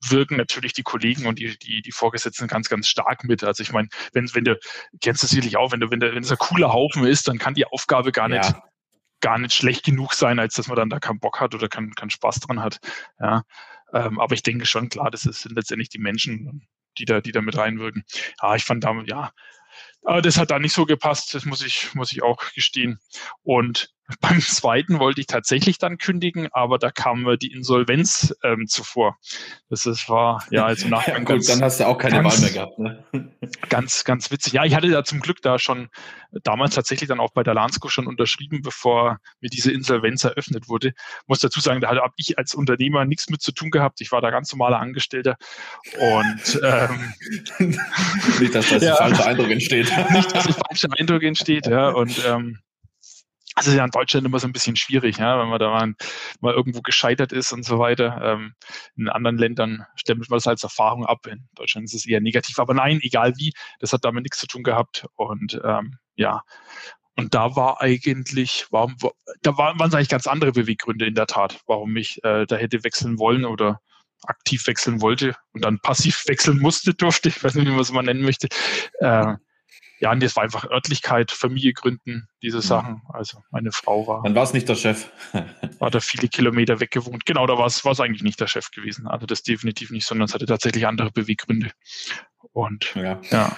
[0.09, 3.43] wirken natürlich die Kollegen und die, die, die Vorgesetzten ganz, ganz stark mit.
[3.43, 4.59] Also ich meine, wenn, wenn du,
[4.99, 7.37] kennst du sicherlich auch, wenn du, wenn, der, wenn es ein cooler Haufen ist, dann
[7.37, 8.63] kann die Aufgabe gar nicht ja
[9.23, 11.95] gar nicht schlecht genug sein, als dass man dann da keinen Bock hat oder keinen,
[11.95, 12.79] keinen Spaß dran hat.
[13.19, 13.43] Ja,
[13.93, 16.67] ähm, aber ich denke schon, klar, das sind letztendlich die Menschen,
[16.97, 18.03] die da, die da mit reinwirken.
[18.41, 19.31] Ja, ich fand damit, ja,
[20.03, 22.99] aber das hat da nicht so gepasst, das muss ich, muss ich auch gestehen.
[23.43, 29.17] Und beim zweiten wollte ich tatsächlich dann kündigen, aber da kam die Insolvenz ähm, zuvor.
[29.69, 31.27] Das ist, war ja also Nachgang.
[31.27, 32.79] Ja, gut, dann hast du auch keine ganz, Wahl mehr gehabt.
[32.79, 33.03] Ne?
[33.69, 34.53] Ganz, ganz witzig.
[34.53, 35.89] Ja, ich hatte da zum Glück da schon
[36.43, 40.93] damals tatsächlich dann auch bei der Lansco schon unterschrieben, bevor mir diese Insolvenz eröffnet wurde.
[41.27, 44.01] Muss dazu sagen, da habe ich als Unternehmer nichts mit zu tun gehabt.
[44.01, 45.35] Ich war da ganz normaler Angestellter
[45.99, 47.13] und ähm,
[48.39, 49.91] nicht, dass da ja, ein falscher Eindruck entsteht.
[50.11, 51.89] Nicht, dass ein falscher Eindruck entsteht, ja.
[51.89, 52.59] Und ähm,
[53.55, 55.69] das ist ja in Deutschland immer so ein bisschen schwierig, ja, wenn man da
[56.41, 58.19] mal, irgendwo gescheitert ist und so weiter.
[58.23, 58.53] Ähm,
[58.95, 61.27] in anderen Ländern stemmt man das als Erfahrung ab.
[61.27, 62.59] In Deutschland ist es eher negativ.
[62.59, 65.05] Aber nein, egal wie, das hat damit nichts zu tun gehabt.
[65.15, 66.41] Und ähm, ja,
[67.15, 68.95] und da war eigentlich, warum,
[69.43, 72.83] da waren, waren eigentlich ganz andere Beweggründe in der Tat, warum ich äh, da hätte
[72.83, 73.81] wechseln wollen oder
[74.25, 77.29] aktiv wechseln wollte und dann passiv wechseln musste, durfte.
[77.29, 78.47] Ich weiß nicht, wie man nennen möchte.
[78.99, 79.35] Äh,
[80.03, 82.61] ja, und das war einfach Örtlichkeit, Familie gründen, diese mhm.
[82.61, 83.01] Sachen.
[83.07, 84.21] Also meine Frau war.
[84.21, 85.09] Dann war es nicht der Chef.
[85.79, 87.25] war da viele Kilometer weg gewohnt.
[87.25, 89.07] Genau, da war es eigentlich nicht der Chef gewesen.
[89.07, 91.71] Also das definitiv nicht, sondern es hatte tatsächlich andere Beweggründe.
[92.51, 93.21] Und ja.
[93.31, 93.55] ja.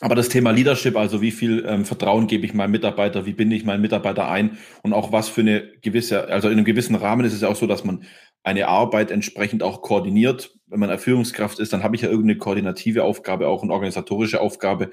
[0.00, 3.54] Aber das Thema Leadership, also wie viel ähm, Vertrauen gebe ich meinem Mitarbeiter, wie binde
[3.54, 7.24] ich meinen Mitarbeiter ein und auch was für eine gewisse, also in einem gewissen Rahmen
[7.24, 8.04] ist es ja auch so, dass man
[8.42, 10.52] eine Arbeit entsprechend auch koordiniert.
[10.72, 14.40] Wenn man eine Führungskraft ist, dann habe ich ja irgendeine koordinative Aufgabe, auch eine organisatorische
[14.40, 14.90] Aufgabe,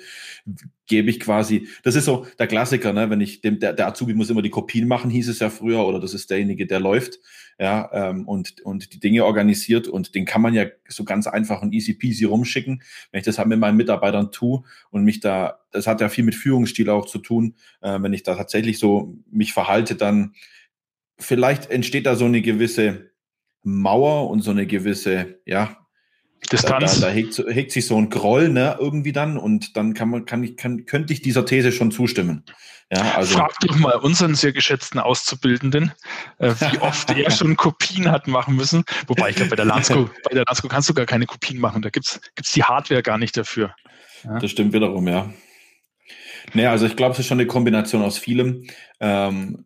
[0.87, 3.09] gebe ich quasi, das ist so der Klassiker, ne?
[3.09, 5.85] wenn ich dem, der, der Azubi muss immer die Kopien machen, hieß es ja früher,
[5.87, 7.19] oder das ist derjenige, der läuft,
[7.59, 11.61] ja, ähm, und, und die Dinge organisiert und den kann man ja so ganz einfach
[11.61, 12.81] und easy peasy rumschicken.
[13.11, 16.23] Wenn ich das halt mit meinen Mitarbeitern tue und mich da, das hat ja viel
[16.23, 20.33] mit Führungsstil auch zu tun, äh, wenn ich da tatsächlich so mich verhalte, dann
[21.19, 23.11] vielleicht entsteht da so eine gewisse
[23.63, 25.77] Mauer und so eine gewisse, ja,
[26.51, 26.95] Distanz.
[26.95, 30.09] Da, da, da hegt, hegt, sich so ein Groll, ne, irgendwie dann und dann kann
[30.09, 32.45] man, kann ich, kann, könnte ich dieser These schon zustimmen.
[32.91, 33.37] Ja, also.
[33.37, 35.91] Frag doch mal unseren sehr geschätzten Auszubildenden,
[36.39, 38.83] äh, wie oft er schon Kopien hat machen müssen.
[39.07, 41.81] Wobei ich glaube, bei der Lansco, bei der Lansco kannst du gar keine Kopien machen.
[41.81, 43.75] Da gibt's gibt's die Hardware gar nicht dafür.
[44.23, 44.39] Ja?
[44.39, 45.31] Das stimmt wiederum, ja.
[46.53, 48.65] Naja, also ich glaube, es ist schon eine Kombination aus vielem.
[48.99, 49.65] Ähm,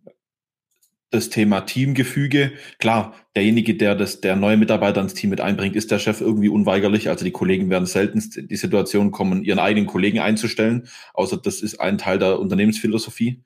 [1.14, 2.54] das Thema Teamgefüge.
[2.80, 6.50] Klar, derjenige, der das, der neue Mitarbeiter ins Team mit einbringt, ist der Chef irgendwie
[6.50, 7.10] unweigerlich.
[7.10, 11.62] Also die Kollegen werden selten in die Situation kommen, ihren eigenen Kollegen einzustellen, außer das
[11.62, 13.44] ist ein Teil der Unternehmensphilosophie.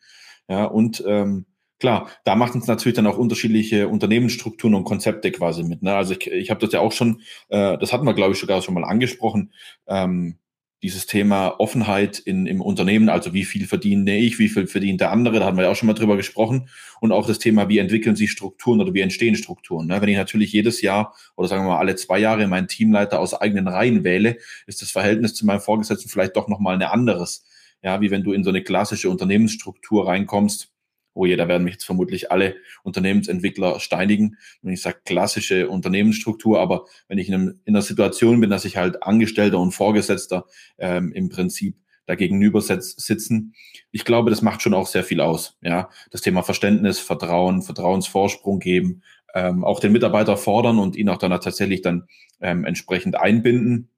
[0.49, 1.45] Ja, und ähm,
[1.79, 5.83] klar, da macht uns natürlich dann auch unterschiedliche Unternehmensstrukturen und Konzepte quasi mit.
[5.83, 5.93] Ne?
[5.93, 8.61] Also ich, ich habe das ja auch schon, äh, das hatten wir, glaube ich, sogar
[8.61, 9.51] schon mal angesprochen.
[9.87, 10.37] Ähm,
[10.83, 15.11] dieses Thema Offenheit in, im Unternehmen, also wie viel verdiene ich, wie viel verdient der
[15.11, 16.69] andere, da haben wir ja auch schon mal drüber gesprochen.
[16.99, 19.87] Und auch das Thema, wie entwickeln sich Strukturen oder wie entstehen Strukturen.
[19.87, 20.01] Ne?
[20.01, 23.33] Wenn ich natürlich jedes Jahr oder sagen wir mal alle zwei Jahre meinen Teamleiter aus
[23.33, 27.45] eigenen Reihen wähle, ist das Verhältnis zu meinem Vorgesetzten vielleicht doch nochmal ein anderes.
[27.83, 30.73] Ja, wie wenn du in so eine klassische Unternehmensstruktur reinkommst,
[31.17, 36.59] oh je, da werden mich jetzt vermutlich alle Unternehmensentwickler steinigen, wenn ich sage klassische Unternehmensstruktur,
[36.59, 40.45] aber wenn ich in, einem, in einer Situation bin, dass ich halt Angestellter und Vorgesetzter
[40.77, 43.53] ähm, im Prinzip da gegenüber sitzen.
[43.91, 45.57] Ich glaube, das macht schon auch sehr viel aus.
[45.61, 49.03] Ja, das Thema Verständnis, Vertrauen, Vertrauensvorsprung geben,
[49.35, 52.07] ähm, auch den Mitarbeiter fordern und ihn auch dann tatsächlich dann
[52.39, 53.89] ähm, entsprechend einbinden.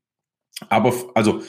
[0.69, 1.41] Aber also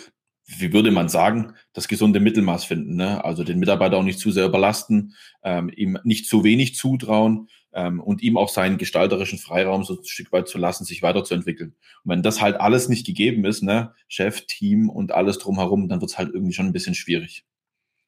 [0.58, 2.96] wie würde man sagen, das gesunde Mittelmaß finden.
[2.96, 3.24] Ne?
[3.24, 8.00] Also den Mitarbeiter auch nicht zu sehr überlasten, ähm, ihm nicht zu wenig zutrauen ähm,
[8.00, 11.76] und ihm auch seinen gestalterischen Freiraum so ein Stück weit zu lassen, sich weiterzuentwickeln.
[12.04, 16.00] Und wenn das halt alles nicht gegeben ist, ne, Chef, Team und alles drumherum, dann
[16.00, 17.44] wird es halt irgendwie schon ein bisschen schwierig.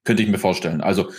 [0.04, 0.80] Könnte ich mir vorstellen.
[0.80, 1.10] Also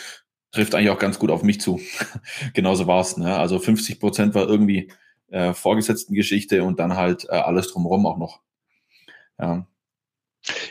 [0.52, 1.80] trifft eigentlich auch ganz gut auf mich zu.
[2.54, 3.18] Genauso war's.
[3.18, 3.38] Ne?
[3.38, 4.92] Also 50 Prozent war irgendwie
[5.28, 8.42] äh, vorgesetzten Geschichte und dann halt äh, alles drumherum auch noch.
[9.40, 9.68] Ja.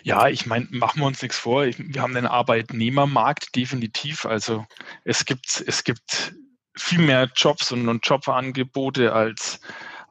[0.03, 1.65] Ja, ich meine, machen wir uns nichts vor.
[1.65, 4.27] Wir haben den Arbeitnehmermarkt definitiv.
[4.27, 4.67] Also
[5.05, 6.35] es gibt, es gibt
[6.77, 9.61] viel mehr Jobs und, und Jobangebote als,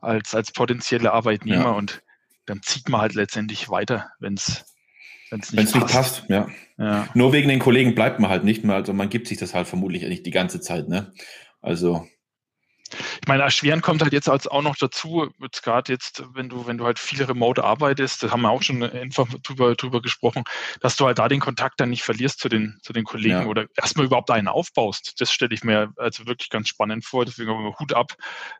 [0.01, 1.72] als, als potenzielle Arbeitnehmer ja.
[1.72, 2.01] und
[2.45, 4.66] dann zieht man halt letztendlich weiter, wenn es
[5.32, 5.76] nicht, Wenn's passt.
[5.76, 6.24] nicht passt.
[6.28, 6.47] Ja.
[6.78, 7.07] ja.
[7.14, 8.76] Nur wegen den Kollegen bleibt man halt nicht mehr.
[8.76, 10.89] Also man gibt sich das halt vermutlich nicht die ganze Zeit.
[10.89, 11.14] Ne?
[11.62, 12.07] Also
[13.22, 16.65] ich meine, erschweren kommt halt jetzt als auch noch dazu, jetzt gerade jetzt, wenn du,
[16.65, 20.43] wenn du halt viel remote arbeitest, das haben wir auch schon einfach drüber, drüber gesprochen,
[20.80, 23.45] dass du halt da den Kontakt dann nicht verlierst zu den, zu den Kollegen ja.
[23.45, 25.22] oder erstmal überhaupt einen aufbaust.
[25.22, 27.24] Das stelle ich mir also wirklich ganz spannend vor.
[27.26, 28.13] Deswegen haben wir Hut ab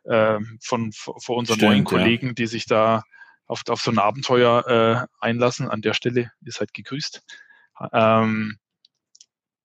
[0.04, 2.32] äh, von, vor unseren Stimmt, neuen Kollegen, ja.
[2.34, 3.02] die sich da
[3.46, 5.68] auf, auf so ein Abenteuer äh, einlassen.
[5.68, 7.20] An der Stelle ihr seid gegrüßt.
[7.92, 8.58] Ähm,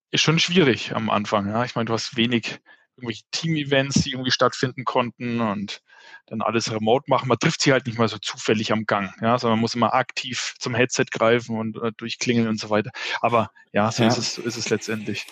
[0.10, 1.50] ist schon schwierig am Anfang.
[1.50, 1.66] Ja.
[1.66, 2.60] Ich meine, du hast wenig,
[2.98, 5.82] irgendwelche Team-Events, die irgendwie stattfinden konnten und
[6.28, 7.28] dann alles remote machen.
[7.28, 9.94] Man trifft sie halt nicht mal so zufällig am Gang, ja, sondern man muss immer
[9.94, 12.92] aktiv zum Headset greifen und äh, durchklingeln und so weiter.
[13.22, 14.10] Aber ja, so ja.
[14.10, 15.26] Ist, es, so ist es letztendlich.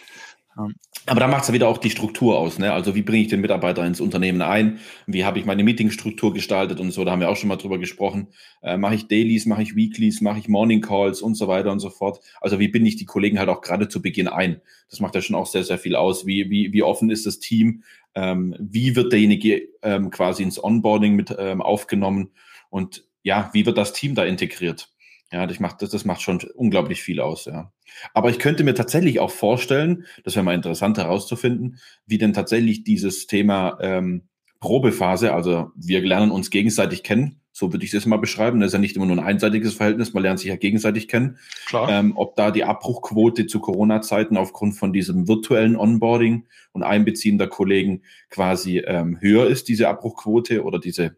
[1.07, 2.57] Aber da macht es ja wieder auch die Struktur aus.
[2.57, 2.71] Ne?
[2.73, 4.79] Also wie bringe ich den Mitarbeiter ins Unternehmen ein?
[5.05, 7.03] Wie habe ich meine Meetingstruktur gestaltet und so?
[7.03, 8.29] Da haben wir auch schon mal drüber gesprochen.
[8.63, 11.79] Äh, mache ich Dailies, mache ich Weeklies, mache ich Morning Calls und so weiter und
[11.79, 12.21] so fort.
[12.41, 14.61] Also wie binde ich die Kollegen halt auch gerade zu Beginn ein?
[14.89, 16.25] Das macht ja schon auch sehr, sehr viel aus.
[16.25, 17.83] Wie, wie, wie offen ist das Team?
[18.15, 22.31] Ähm, wie wird derjenige ähm, quasi ins Onboarding mit ähm, aufgenommen?
[22.69, 24.89] Und ja, wie wird das Team da integriert?
[25.35, 27.69] Ja, das macht, das, das macht schon unglaublich viel aus, ja.
[28.13, 32.85] Aber ich könnte mir tatsächlich auch vorstellen, das wäre mal interessant herauszufinden, wie denn tatsächlich
[32.85, 34.29] dieses Thema ähm,
[34.61, 38.61] Probephase, also wir lernen uns gegenseitig kennen, so würde ich das mal beschreiben.
[38.61, 41.37] Das ist ja nicht immer nur ein einseitiges Verhältnis, man lernt sich ja gegenseitig kennen.
[41.65, 41.89] Klar.
[41.89, 47.49] Ähm, ob da die Abbruchquote zu Corona-Zeiten aufgrund von diesem virtuellen Onboarding und Einbeziehen der
[47.49, 51.17] Kollegen quasi ähm, höher ist, diese Abbruchquote oder diese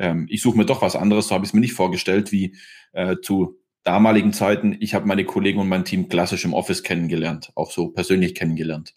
[0.00, 2.56] ähm, ich suche mir doch was anderes, so habe ich es mir nicht vorgestellt, wie
[2.92, 4.76] äh, zu damaligen Zeiten.
[4.80, 8.94] Ich habe meine Kollegen und mein Team klassisch im Office kennengelernt, auch so persönlich kennengelernt.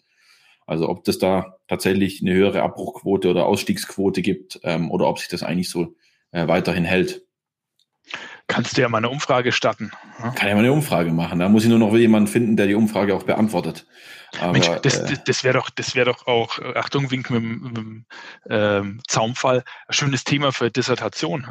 [0.66, 5.28] Also ob das da tatsächlich eine höhere Abbruchquote oder Ausstiegsquote gibt ähm, oder ob sich
[5.28, 5.94] das eigentlich so
[6.32, 7.23] äh, weiterhin hält.
[8.46, 9.90] Kannst du ja mal eine Umfrage starten.
[10.34, 11.38] Kann ja mal eine Umfrage machen.
[11.38, 13.86] Da muss ich nur noch jemanden finden, der die Umfrage auch beantwortet.
[14.40, 17.72] Aber, Mensch, das, äh, das wäre doch, das wäre doch auch, Achtung, Wink mit, mit,
[17.72, 18.04] mit
[18.50, 21.46] ähm, Zaumfall, ein schönes Thema für Dissertation.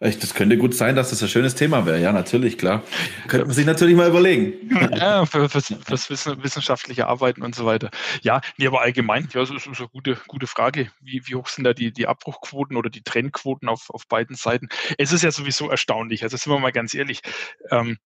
[0.00, 0.10] Ha?
[0.10, 2.00] Das könnte gut sein, dass das ein schönes Thema wäre.
[2.00, 2.82] Ja, natürlich, klar.
[3.28, 4.54] Könnte man sich natürlich mal überlegen.
[4.94, 6.08] Ja, für, fürs, fürs
[6.42, 7.90] wissenschaftliche Arbeiten und so weiter.
[8.22, 10.90] Ja, nee, aber allgemein, ja, das ist eine gute, gute Frage.
[11.00, 14.68] Wie, wie hoch sind da die, die Abbruchquoten oder die Trennquoten auf, auf beiden Seiten?
[14.98, 16.22] Es ist ja sowieso erstaunlich.
[16.22, 17.22] Also sind wir mal ganz ehrlich.
[17.70, 17.98] Ähm,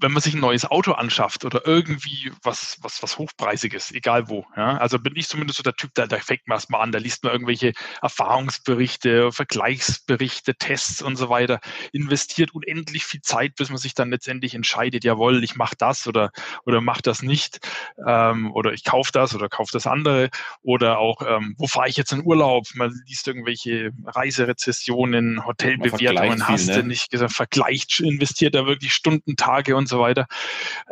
[0.00, 4.46] wenn man sich ein neues Auto anschafft oder irgendwie was, was, was Hochpreisiges, egal wo.
[4.56, 4.78] Ja?
[4.78, 7.22] Also bin ich zumindest so der Typ, da, da fängt man erstmal an, da liest
[7.22, 11.60] man irgendwelche Erfahrungsberichte, Vergleichsberichte, Tests und so weiter,
[11.92, 16.30] investiert unendlich viel Zeit, bis man sich dann letztendlich entscheidet, jawohl, ich mache das oder,
[16.64, 17.60] oder mache das nicht
[18.06, 20.30] ähm, oder ich kaufe das oder kaufe das andere
[20.62, 22.66] oder auch, ähm, wo fahre ich jetzt in Urlaub?
[22.74, 26.76] Man liest irgendwelche Reiserezessionen, Hotelbewertungen, hast ne?
[26.76, 30.26] du nicht gesagt, vergleicht, investiert da wirklich Stunden, Tage und so weiter.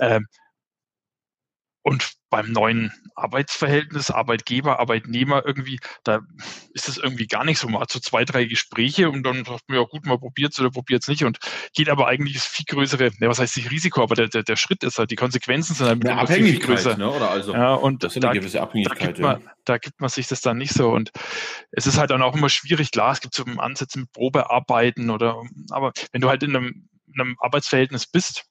[0.00, 0.26] Ähm,
[1.82, 6.20] und beim neuen Arbeitsverhältnis, Arbeitgeber, Arbeitnehmer irgendwie, da
[6.74, 7.66] ist es irgendwie gar nicht so.
[7.66, 10.60] Man hat so zwei, drei Gespräche und dann sagt man, ja gut, man probiert es
[10.60, 11.38] oder probiert es nicht und
[11.74, 14.56] geht aber eigentlich das viel größere, ne, was heißt nicht Risiko, aber der, der, der
[14.56, 16.98] Schritt ist halt, die Konsequenzen sind halt eine Abhängigkeit, viel größer.
[16.98, 19.00] Ne, oder also, ja, und das eine da, gewisse Abhängigkeit.
[19.00, 19.50] Da gibt, man, ja.
[19.64, 21.10] da gibt man sich das dann nicht so und
[21.70, 25.42] es ist halt dann auch immer schwierig, klar, es gibt so Ansätze mit Probearbeiten oder,
[25.70, 28.44] aber wenn du halt in einem, in einem Arbeitsverhältnis bist,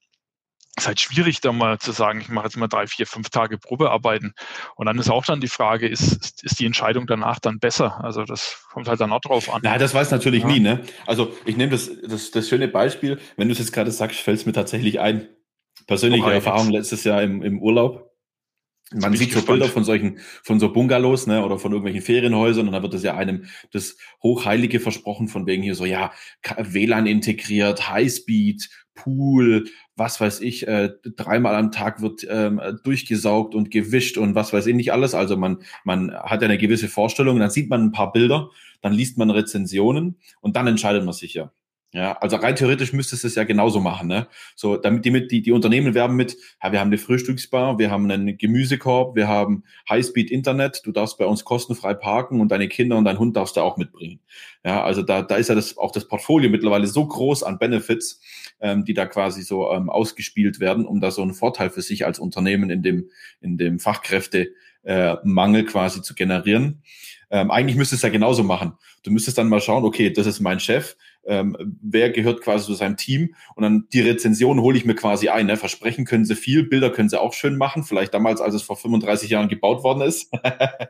[0.78, 3.58] ist halt schwierig, da mal zu sagen, ich mache jetzt mal drei, vier, fünf Tage
[3.58, 4.34] Probearbeiten.
[4.76, 8.04] Und dann ist auch dann die Frage, ist, ist die Entscheidung danach dann besser?
[8.04, 9.62] Also das kommt halt dann auch drauf an.
[9.64, 10.50] Nein, das weiß natürlich ja.
[10.50, 10.82] nie, ne?
[11.06, 14.40] Also ich nehme das, das, das schöne Beispiel, wenn du es jetzt gerade sagst, fällt
[14.40, 15.28] es mir tatsächlich ein.
[15.88, 18.07] Persönliche oh, Erfahrung letztes Jahr im, im Urlaub.
[18.94, 22.74] Man sieht so Bilder von solchen, von so Bungalows, ne, oder von irgendwelchen Ferienhäusern und
[22.74, 26.12] dann wird das ja einem das Hochheilige versprochen von wegen hier so, ja,
[26.58, 29.66] WLAN integriert, Highspeed, Pool,
[29.96, 34.68] was weiß ich, äh, dreimal am Tag wird ähm, durchgesaugt und gewischt und was weiß
[34.68, 35.14] ich nicht alles.
[35.14, 38.50] Also man, man hat ja eine gewisse Vorstellung, dann sieht man ein paar Bilder,
[38.82, 41.52] dann liest man Rezensionen und dann entscheidet man sich ja.
[41.94, 44.28] Ja, also rein theoretisch müsstest du es ja genauso machen, ne?
[44.56, 48.12] So, damit die die, die Unternehmen werben mit, ja, wir haben eine Frühstücksbar, wir haben
[48.12, 52.98] einen Gemüsekorb, wir haben Highspeed Internet, du darfst bei uns kostenfrei parken und deine Kinder
[52.98, 54.20] und dein Hund darfst du auch mitbringen.
[54.66, 58.20] Ja, also da, da ist ja das, auch das Portfolio mittlerweile so groß an Benefits,
[58.60, 62.06] ähm, die da quasi so ähm, ausgespielt werden, um da so einen Vorteil für sich
[62.06, 63.10] als Unternehmen in dem,
[63.40, 66.82] in dem Fachkräftemangel äh, Mangel quasi zu generieren.
[67.30, 68.74] Ähm, eigentlich müsstest du es ja genauso machen.
[69.04, 72.74] Du müsstest dann mal schauen, okay, das ist mein Chef, ähm, wer gehört quasi zu
[72.74, 75.46] seinem Team und dann die Rezension hole ich mir quasi ein.
[75.46, 75.58] Ne?
[75.58, 78.78] Versprechen können sie viel, Bilder können sie auch schön machen, vielleicht damals, als es vor
[78.78, 80.32] 35 Jahren gebaut worden ist.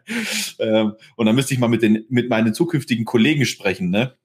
[0.60, 3.90] ähm, und dann müsste ich mal mit, den, mit meinen zukünftigen Kollegen sprechen.
[3.90, 4.16] Ne?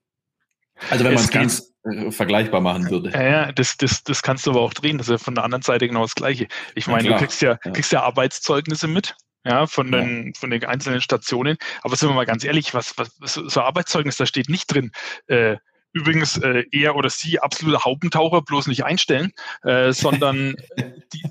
[0.91, 3.11] Also wenn man es ganz äh, vergleichbar machen würde.
[3.11, 4.99] Ja, ja, das, das, das kannst du aber auch drehen.
[4.99, 6.47] Das ist ja von der anderen Seite genau das Gleiche.
[6.75, 10.33] Ich meine, ja, du kriegst ja, ja, kriegst ja Arbeitszeugnisse mit ja, von den, ja.
[10.39, 11.57] von den einzelnen Stationen.
[11.83, 14.93] Aber sind wir mal ganz ehrlich, was, was so Arbeitszeugnis, da steht nicht drin,
[15.27, 15.57] äh,
[15.93, 19.33] übrigens äh, er oder sie absoluter Haubentaucher, bloß nicht einstellen,
[19.63, 20.57] äh, sondern
[21.13, 21.23] die,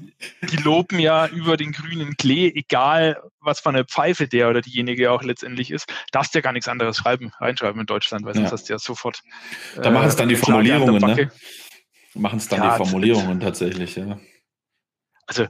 [0.49, 5.11] die loben ja über den grünen Klee, egal was für eine Pfeife der oder diejenige
[5.11, 8.47] auch letztendlich ist, darfst du ja gar nichts anderes schreiben, reinschreiben in Deutschland, weil sonst
[8.47, 8.51] ja.
[8.51, 9.21] hast du ja sofort.
[9.77, 11.31] Äh, da machen es dann die Formulierungen, ne?
[12.13, 14.19] Machen es dann ja, die Formulierungen tatsächlich, ja.
[15.27, 15.47] Also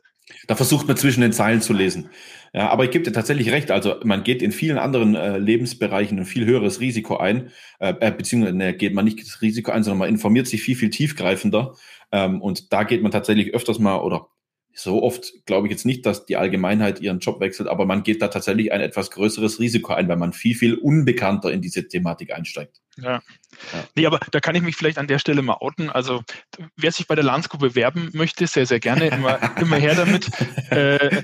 [0.47, 2.09] da versucht man zwischen den Zeilen zu lesen.
[2.53, 3.71] Ja, aber ich gebe dir tatsächlich recht.
[3.71, 8.11] Also man geht in vielen anderen äh, Lebensbereichen ein viel höheres Risiko ein, äh, äh,
[8.11, 11.75] beziehungsweise ne, geht man nicht das Risiko ein, sondern man informiert sich viel, viel tiefgreifender.
[12.11, 14.27] Ähm, und da geht man tatsächlich öfters mal oder
[14.73, 18.21] so oft glaube ich jetzt nicht, dass die Allgemeinheit ihren Job wechselt, aber man geht
[18.21, 22.33] da tatsächlich ein etwas größeres Risiko ein, weil man viel, viel unbekannter in diese Thematik
[22.33, 22.81] einsteigt.
[22.97, 23.21] Ja.
[23.73, 23.83] ja.
[23.95, 25.89] Nee, aber da kann ich mich vielleicht an der Stelle mal outen.
[25.89, 26.21] Also,
[26.75, 30.29] wer sich bei der Landsco bewerben möchte, sehr, sehr gerne, immer, immer her damit.
[30.71, 31.23] Äh,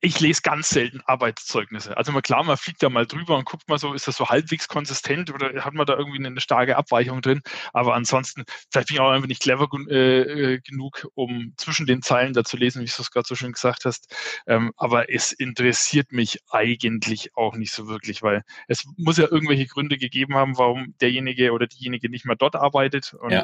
[0.00, 1.96] ich lese ganz selten Arbeitszeugnisse.
[1.96, 4.28] Also mal klar, man fliegt da mal drüber und guckt mal so, ist das so
[4.28, 7.42] halbwegs konsistent oder hat man da irgendwie eine starke Abweichung drin?
[7.72, 10.20] Aber ansonsten, vielleicht bin ich auch einfach nicht clever äh,
[10.54, 13.52] äh, genug, um zwischen den Zeilen da zu lesen, wie du es gerade so schön
[13.52, 14.14] gesagt hast.
[14.46, 19.66] Ähm, aber es interessiert mich eigentlich auch nicht so wirklich, weil es muss ja irgendwelche
[19.66, 23.12] Gründe gegeben haben, warum derjenige oder diejenige nicht mehr dort arbeitet.
[23.14, 23.42] Und ja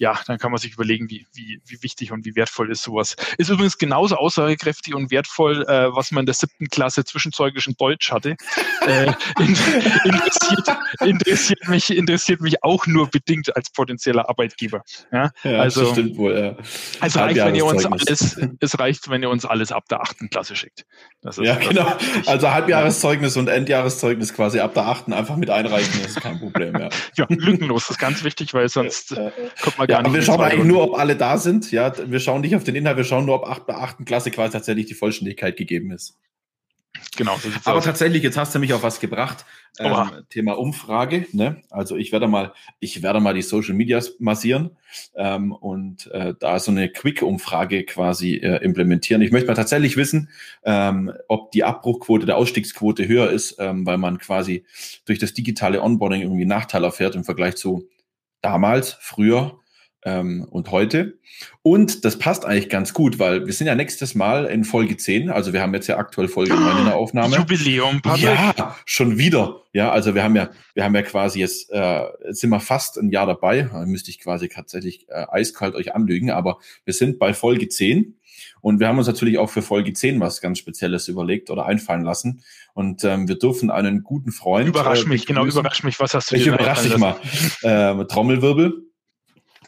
[0.00, 3.16] ja, dann kann man sich überlegen, wie, wie, wie wichtig und wie wertvoll ist sowas.
[3.36, 7.74] Ist übrigens genauso aussagekräftig und wertvoll, äh, was man in der siebten Klasse zwischenzeuglich in
[7.78, 8.36] Deutsch hatte.
[8.86, 10.68] äh, interessiert,
[11.00, 14.82] interessiert, mich, interessiert mich auch nur bedingt als potenzieller Arbeitgeber.
[15.12, 16.56] Ja, ja also, das stimmt wohl, ja.
[17.00, 20.30] Also reicht, wenn ihr uns alles, es reicht, wenn ihr uns alles ab der achten
[20.30, 20.86] Klasse schickt.
[21.42, 21.92] ja, genau.
[22.24, 26.74] Also Halbjahreszeugnis und Endjahreszeugnis quasi ab der achten einfach mit einreichen, das ist kein Problem.
[26.78, 26.88] Ja,
[27.18, 29.14] ja lückenlos, das ist ganz wichtig, weil sonst
[29.60, 30.14] kommt man gar nicht.
[30.14, 31.70] Wir schauen eigentlich nur, ob alle da sind.
[31.72, 34.30] Ja, wir schauen nicht auf den Inhalt, wir schauen nur, ob ab der achten Klasse
[34.30, 36.18] quasi tatsächlich die Vollständigkeit gegeben ist.
[37.16, 37.36] Genau.
[37.36, 37.84] So Aber aus.
[37.84, 39.44] tatsächlich, jetzt hast du mich auf was gebracht.
[39.78, 41.26] Ähm, Thema Umfrage.
[41.32, 41.62] Ne?
[41.70, 44.76] Also ich werde mal, ich werde mal die Social Medias massieren
[45.14, 49.22] ähm, und äh, da so eine Quick-Umfrage quasi äh, implementieren.
[49.22, 50.28] Ich möchte mal tatsächlich wissen,
[50.64, 54.64] ähm, ob die Abbruchquote der Ausstiegsquote höher ist, ähm, weil man quasi
[55.04, 57.88] durch das digitale Onboarding irgendwie Nachteil erfährt im Vergleich zu
[58.42, 59.60] damals, früher
[60.04, 61.18] ähm, und heute.
[61.62, 65.30] Und das passt eigentlich ganz gut, weil wir sind ja nächstes Mal in Folge 10.
[65.30, 67.36] Also wir haben jetzt ja aktuell Folge 9 in der Aufnahme.
[67.36, 68.24] Jubiläum, Patrick.
[68.24, 69.62] Ja, schon wieder.
[69.72, 72.98] Ja, also wir haben ja, wir haben ja quasi jetzt, äh, jetzt sind wir fast
[72.98, 73.68] ein Jahr dabei.
[73.70, 78.16] Da müsste ich quasi tatsächlich äh, eiskalt euch anlügen, aber wir sind bei Folge 10.
[78.62, 82.02] Und wir haben uns natürlich auch für Folge 10 was ganz Spezielles überlegt oder einfallen
[82.02, 82.42] lassen.
[82.74, 84.68] Und ähm, wir dürfen einen guten Freund.
[84.68, 85.98] Überrasch mich, äh, genau, überrasch mich.
[85.98, 87.16] Was hast du Ich überrasche dich mal.
[87.62, 88.89] Äh, Trommelwirbel.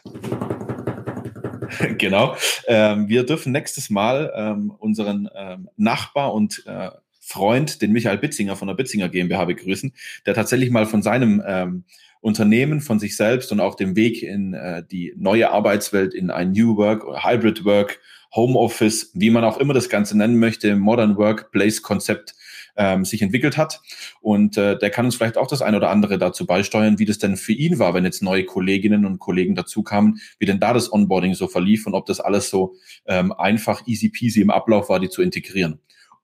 [1.97, 2.35] genau.
[2.67, 6.89] Ähm, wir dürfen nächstes Mal ähm, unseren ähm, Nachbar und äh,
[7.19, 9.93] Freund, den Michael Bitzinger von der Bitzinger GmbH begrüßen,
[10.25, 11.85] der tatsächlich mal von seinem ähm,
[12.19, 16.51] Unternehmen, von sich selbst und auch dem Weg in äh, die neue Arbeitswelt, in ein
[16.51, 17.99] New Work Hybrid Work,
[18.35, 22.35] Home Office, wie man auch immer das Ganze nennen möchte, Modern Workplace Konzept
[22.75, 23.81] ähm, sich entwickelt hat.
[24.21, 27.17] Und äh, der kann uns vielleicht auch das ein oder andere dazu beisteuern, wie das
[27.17, 30.73] denn für ihn war, wenn jetzt neue Kolleginnen und Kollegen dazu kamen, wie denn da
[30.73, 34.89] das Onboarding so verlief und ob das alles so ähm, einfach easy peasy im Ablauf
[34.89, 35.79] war, die zu integrieren.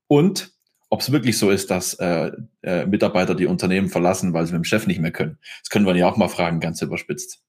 [0.08, 0.52] Und
[0.90, 2.32] ob es wirklich so ist, dass äh,
[2.64, 5.38] äh, Mitarbeiter die Unternehmen verlassen, weil sie mit dem Chef nicht mehr können.
[5.62, 7.44] Das können wir ja auch mal fragen, ganz überspitzt.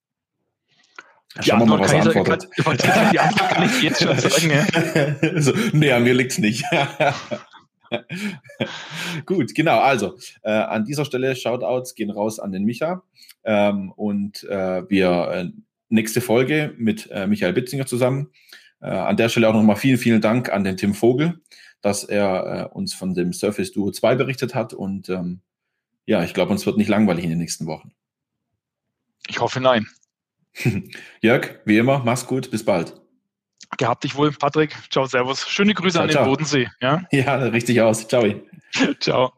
[1.37, 2.49] Ja, Schauen wir mal, was er antwortet.
[2.57, 2.77] Kann,
[3.13, 4.51] die Antwort kann ich jetzt schon sagen.
[4.51, 5.41] Ja.
[5.41, 6.65] so, nee, an mir liegt's nicht.
[9.27, 9.81] Gut, genau.
[9.81, 13.03] Also äh, an dieser Stelle Shoutouts gehen raus an den Micha.
[13.45, 15.51] Ähm, und äh, wir äh,
[15.89, 18.31] nächste Folge mit äh, Michael Bitzinger zusammen.
[18.81, 21.41] Äh, an der Stelle auch nochmal vielen, vielen Dank an den Tim Vogel,
[21.81, 24.73] dass er äh, uns von dem Surface Duo 2 berichtet hat.
[24.73, 25.41] Und ähm,
[26.07, 27.93] ja, ich glaube, uns wird nicht langweilig in den nächsten Wochen.
[29.29, 29.87] Ich hoffe nein.
[31.21, 33.00] Jörg, wie immer, mach's gut, bis bald.
[33.79, 34.77] Gehabt dich wohl, Patrick.
[34.91, 35.49] Ciao, Servus.
[35.49, 36.25] Schöne Grüße ciao, an den ciao.
[36.27, 36.69] Bodensee.
[36.81, 37.03] Ja?
[37.13, 38.09] ja, richtig aus.
[38.09, 38.25] Ciao.
[39.01, 39.33] ciao.